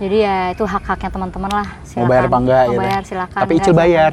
[0.00, 1.68] Jadi ya itu hak-haknya teman-teman lah.
[1.68, 2.08] Mau Silakan.
[2.08, 2.80] bayar apa enggak Mau gitu.
[2.80, 3.38] bayar silakan.
[3.38, 4.12] Tapi Icil bayar.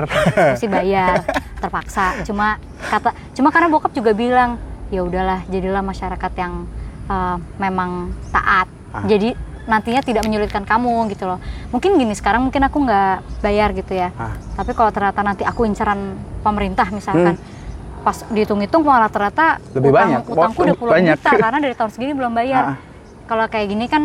[0.54, 1.16] Sih bayar
[1.58, 6.70] terpaksa cuma kata cuma karena bokap juga bilang ya udahlah jadilah masyarakat yang
[7.08, 9.04] uh, memang taat Ah.
[9.04, 9.36] jadi
[9.66, 14.14] nantinya tidak menyulitkan kamu gitu loh mungkin gini sekarang mungkin aku nggak bayar gitu ya
[14.14, 14.32] Ah.
[14.54, 17.36] tapi kalau ternyata nanti aku inceran pemerintah misalkan
[18.00, 19.76] pas dihitung-hitung malah ternyata Hmm.
[19.76, 20.22] Lebih utang, banyak.
[20.30, 21.16] utangku udah puluhan Banyak.
[21.18, 22.76] juta karena dari tahun segini belum bayar Ah.
[23.26, 24.04] kalau kayak gini kan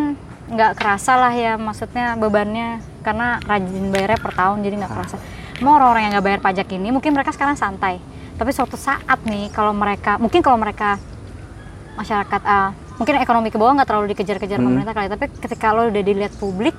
[0.53, 2.69] nggak kerasa lah ya maksudnya bebannya
[3.01, 5.17] karena rajin bayarnya per tahun jadi nggak kerasa
[5.59, 7.97] mau orang-orang yang nggak bayar pajak ini mungkin mereka sekarang santai
[8.37, 11.01] tapi suatu saat nih kalau mereka mungkin kalau mereka
[11.95, 14.67] masyarakat ah, mungkin ekonomi ke bawah nggak terlalu dikejar-kejar Hmm.
[14.67, 16.77] pemerintah kali tapi ketika lo udah dilihat publik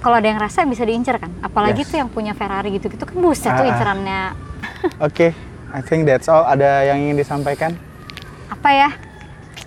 [0.00, 1.90] kalau ada yang rasa bisa diincar kan apalagi Yes.
[1.90, 3.70] tuh yang punya Ferrari gitu gitu kan buset tuh Ah, ah.
[3.70, 4.22] incerannya
[5.06, 5.32] Oke,
[5.70, 6.42] I think that's all.
[6.42, 7.76] Ada yang ingin disampaikan?
[8.48, 8.90] apa ya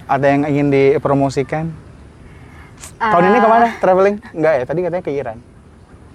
[0.05, 1.71] Ada yang ingin dipromosikan?
[3.05, 3.67] Tahun ini Ah, ke mana?
[3.77, 4.15] Traveling?
[4.31, 5.37] Enggak ya, tadi katanya ke Iran.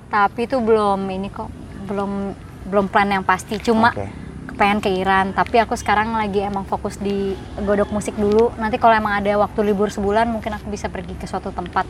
[0.08, 1.52] tapi itu belum ini kok
[1.84, 2.32] belum
[2.64, 4.08] belum plan yang pasti cuma Oke.
[4.56, 8.96] pengen ke Iran tapi aku sekarang lagi emang fokus di godok musik dulu nanti kalau
[8.96, 11.84] emang ada waktu libur sebulan mungkin aku bisa pergi ke suatu tempat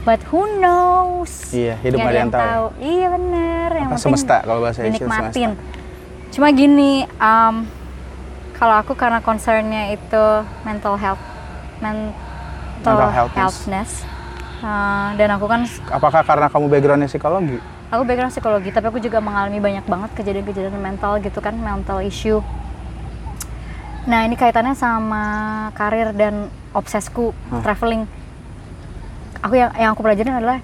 [0.00, 2.64] but who knows Iya, hidup ada yang tahu.
[2.78, 5.58] iya bener yang Apa, semesta kalau bahasa dinikmatin
[6.30, 7.66] cuma gini um,
[8.54, 10.24] kalau aku karena concernnya itu
[10.62, 11.22] mental health
[11.82, 12.14] mental,
[12.78, 13.34] Mental healthness.
[13.34, 13.90] healthness
[15.14, 17.58] dan aku kan Apakah karena kamu backgroundnya psikologi?
[17.86, 22.42] aku background psikologi tapi aku juga mengalami banyak banget kejadian-kejadian mental gitu kan mental issue
[24.06, 25.22] nah ini kaitannya sama
[25.74, 27.62] karir dan obsesku Hah.
[27.62, 28.06] traveling
[29.42, 30.58] aku yang yang aku pelajarin adalah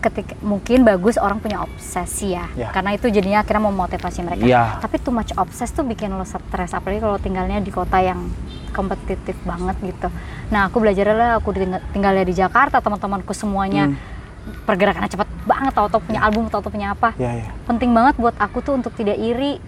[0.00, 2.72] ketika mungkin bagus orang punya obsesi ya, Ya.
[2.72, 4.44] karena itu jadinya akhirnya memotivasi mereka.
[4.48, 4.80] Iya.
[4.80, 8.32] tapi too much obses tuh bikin lo stres apalagi kalau tinggalnya di kota yang
[8.72, 10.08] kompetitif banget gitu.
[10.48, 11.52] Nah aku belajar lah aku
[11.92, 13.92] tinggalnya di Jakarta teman-temanku semuanya.
[13.92, 14.18] Hmm.
[14.40, 17.12] pergerakannya cepet banget tau-tau punya album tau-tau punya apa.
[17.20, 17.52] Ya, ya.
[17.68, 19.60] penting banget buat aku tuh untuk tidak iri.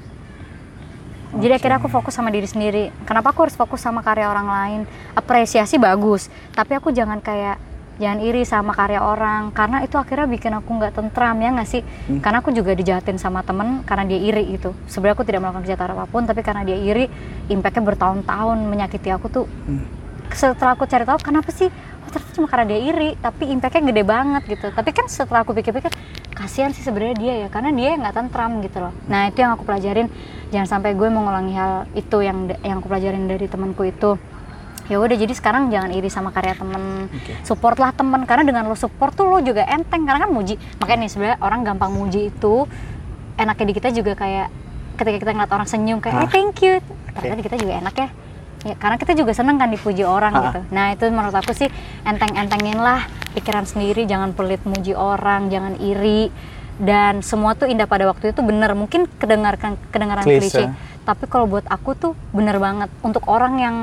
[1.32, 2.88] Jadi akhirnya aku fokus sama diri sendiri.
[3.04, 4.80] Kenapa aku harus fokus sama karya orang lain?
[5.12, 7.60] Apresiasi bagus tapi aku jangan kayak
[8.00, 11.82] jangan iri sama karya orang karena itu akhirnya bikin aku nggak tentram ya nggak sih?
[12.24, 14.72] Karena aku juga dijahatin sama temen karena dia iri gitu.
[14.88, 17.04] Sebenarnya aku tidak melakukan kejahatan apa pun tapi karena dia iri
[17.52, 19.46] impactnya bertahun-tahun menyakiti aku tuh.
[20.32, 21.68] Setelah aku cari tahu kenapa sih?
[22.02, 24.66] Oh, ternyata cuma karena dia iri tapi impactnya gede banget gitu.
[24.72, 25.92] Tapi kan setelah aku pikir-pikir
[26.32, 28.92] kasihan sih sebenarnya dia ya karena dia nggak tentram gitu loh.
[29.06, 30.08] Nah itu yang aku pelajarin.
[30.52, 34.16] Jangan sampai gue mengulangi hal itu yang yang aku pelajarin dari temanku itu
[34.86, 37.06] ya udah jadi sekarang jangan iri sama karya temen.
[37.06, 37.32] Oke.
[37.42, 40.54] support lah temen karena dengan lo support tuh lo juga enteng karena kan muji.
[40.78, 42.66] Makanya nih sebenarnya orang gampang muji itu
[43.34, 44.48] enaknya di kita juga kayak
[44.92, 46.22] ketika kita ngeliat orang senyum kayak Ah.
[46.24, 46.78] "Eh, thank you.
[47.12, 48.08] Ternyata di kita juga enak ya.
[48.62, 50.42] Ya karena kita juga seneng kan dipuji orang Ah.
[50.46, 50.60] gitu.
[50.70, 51.66] Nah itu menurut aku sih
[52.02, 53.02] enteng-entengin lah
[53.32, 56.30] pikiran sendiri jangan pelit muji orang jangan iri.
[56.72, 58.72] Dan semua tuh indah pada waktu itu bener.
[58.72, 60.72] Mungkin kedengarkan kedengaran klise.
[61.02, 62.88] Tapi kalau buat aku tuh bener banget.
[63.02, 63.76] Untuk orang yang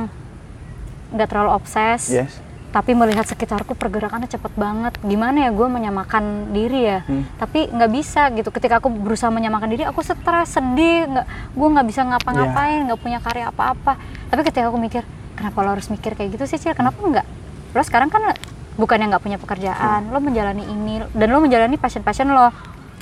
[1.14, 2.04] nggak terlalu obses.
[2.10, 2.34] Yes.
[2.70, 4.94] tapi melihat sekitarku pergerakannya cepet banget.
[5.02, 7.02] Gimana ya gue menyamakan diri ya?
[7.02, 7.26] Hmm.
[7.42, 8.54] tapi nggak bisa gitu.
[8.54, 11.26] Ketika aku berusaha menyamakan diri aku stres sedih nggak
[11.58, 13.98] gue nggak bisa ngapa-ngapain nggak punya karya apa-apa.
[14.30, 15.02] Tapi ketika aku mikir
[15.34, 16.78] kenapa lo harus mikir kayak gitu sih Cil?
[16.78, 17.26] Kenapa enggak
[17.74, 18.38] lo sekarang kan
[18.78, 20.14] bukannya nggak punya pekerjaan.
[20.14, 22.54] Lo menjalani ini dan lo menjalani passion-passion lo.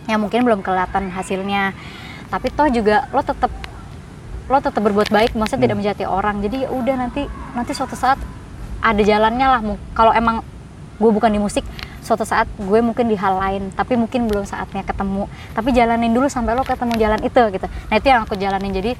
[0.07, 1.75] Yang mungkin belum kelihatan hasilnya.
[2.31, 3.51] Tapi toh juga lo tetap
[4.47, 6.39] lo tetap berbuat baik maksudnya tidak menjati orang.
[6.39, 8.19] Jadi ya udah nanti nanti suatu saat
[8.79, 9.59] ada jalannya lah.
[9.91, 10.43] Kalau emang
[10.97, 11.67] gue bukan di musik
[12.01, 13.69] suatu saat gue mungkin di hal lain.
[13.75, 15.27] Tapi mungkin belum saatnya ketemu.
[15.51, 17.67] Tapi jalanin dulu sampai lo ketemu jalan itu gitu.
[17.67, 18.71] Nah itu yang aku jalanin.
[18.71, 18.91] Jadi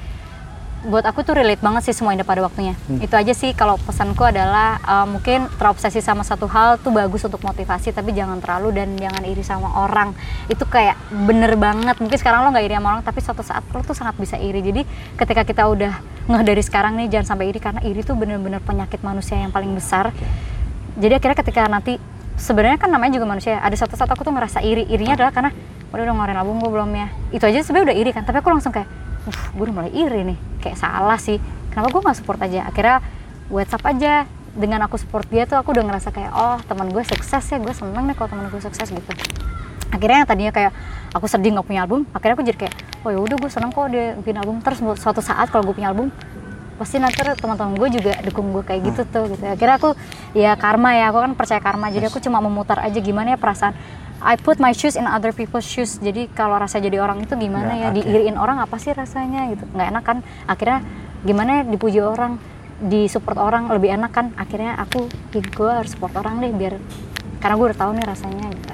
[0.88, 2.72] buat aku tuh relate banget sih semua indah pada waktunya.
[3.04, 7.44] Itu aja sih kalau pesanku adalah uh, mungkin terobsesi sama satu hal tuh bagus untuk
[7.44, 10.16] motivasi tapi jangan terlalu dan jangan iri sama orang.
[10.48, 10.96] Itu kayak
[11.28, 12.00] bener banget.
[12.00, 14.64] Mungkin sekarang lo nggak iri sama orang tapi suatu saat lo tuh sangat bisa iri.
[14.64, 14.82] Jadi
[15.20, 15.94] ketika kita udah
[16.32, 19.76] ngeh dari sekarang nih jangan sampai iri karena iri tuh bener-bener penyakit manusia yang paling
[19.76, 20.16] besar.
[20.96, 22.00] Jadi akhirnya ketika nanti
[22.40, 24.88] sebenarnya kan namanya juga manusia ya, ada satu saat aku tuh ngerasa iri.
[24.88, 25.52] Irinya adalah karena
[25.92, 27.08] udah udah ngeluarin album gue belum ya?
[27.36, 30.24] Itu aja sebenarnya udah iri kan tapi aku langsung kayak uh gue udah mulai iri
[30.34, 30.38] nih.
[30.64, 31.38] Kayak salah sih.
[31.70, 32.66] Kenapa gue nggak support aja?
[32.72, 33.04] Akhirnya
[33.52, 34.14] WhatsApp aja.
[34.58, 37.58] Dengan aku support dia tuh aku udah ngerasa kayak oh teman gue sukses ya.
[37.62, 39.12] Gue seneng nih kalau teman gue sukses gitu.
[39.94, 40.72] Akhirnya yang tadinya kayak
[41.14, 42.76] aku sedih nggak punya album akhirnya aku jadi kayak
[43.08, 44.58] oh ya udah gue seneng kok dia bikin album.
[44.66, 46.10] Terus suatu saat kalau gue punya album
[46.78, 49.46] pasti nanti teman-teman gue juga dukung gue kayak gitu tuh gitu.
[49.46, 49.94] Akhirnya aku
[50.34, 51.14] ya karma ya.
[51.14, 51.94] Aku kan percaya karma.
[51.94, 53.78] Jadi aku cuma memutar aja gimana ya perasaan
[54.22, 56.02] I put my shoes in other people's shoes.
[56.02, 59.64] Jadi kalau rasa jadi orang itu gimana Ya, ya, diiriin orang apa sih rasanya gitu?
[59.78, 60.18] Nggak enak kan?
[60.50, 60.80] Akhirnya
[61.22, 61.64] gimana ya?
[61.70, 62.42] Dipuji orang
[62.82, 64.34] disupport orang lebih enak kan?
[64.34, 66.82] Akhirnya aku ya gue harus support orang deh biar
[67.38, 68.74] karena gue udah tahu nih rasanya gitu.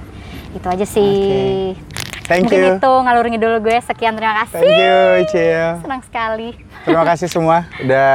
[0.56, 1.76] Itu aja sih.
[2.24, 2.76] Thank mungkin you.
[2.80, 3.78] itu ngalur ngidul gue.
[3.84, 4.64] Sekian terima kasih.
[4.64, 5.72] Thank you, Cil.
[5.84, 6.50] senang sekali.
[6.88, 8.12] Terima kasih semua udah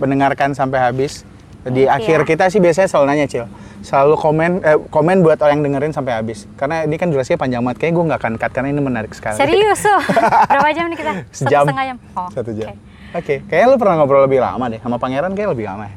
[0.00, 1.28] mendengarkan sampai habis.
[1.62, 3.46] Di you akhir kita sih biasanya selalu nanya, Cil.
[3.82, 6.46] Selalu komen eh, komen buat orang yang dengerin sampai habis.
[6.54, 7.78] Karena ini kan durasinya panjang banget.
[7.78, 9.36] Kayaknya gue nggak akan cut karena ini menarik sekali.
[9.36, 9.98] serius tuh
[10.46, 11.64] berapa jam nih kita satu Sejam.
[11.64, 12.68] setengah jam oh, Satu jam.
[12.68, 12.76] oke.
[13.12, 14.78] Oke, kayaknya lu pernah ngobrol lebih lama deh.
[14.78, 15.94] Sama Pangeran kayak lebih lama ya.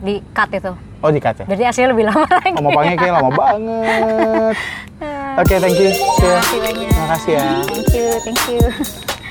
[0.00, 1.44] di cut itu Oh, di cut ya?
[1.44, 4.56] berarti aslinya lebih lama lagi Sama Pange kayak lama banget.
[5.40, 5.90] Oke, thank you.
[5.90, 7.46] Terima kasih banyak Terima kasih ya.
[7.66, 9.23] thank you thank you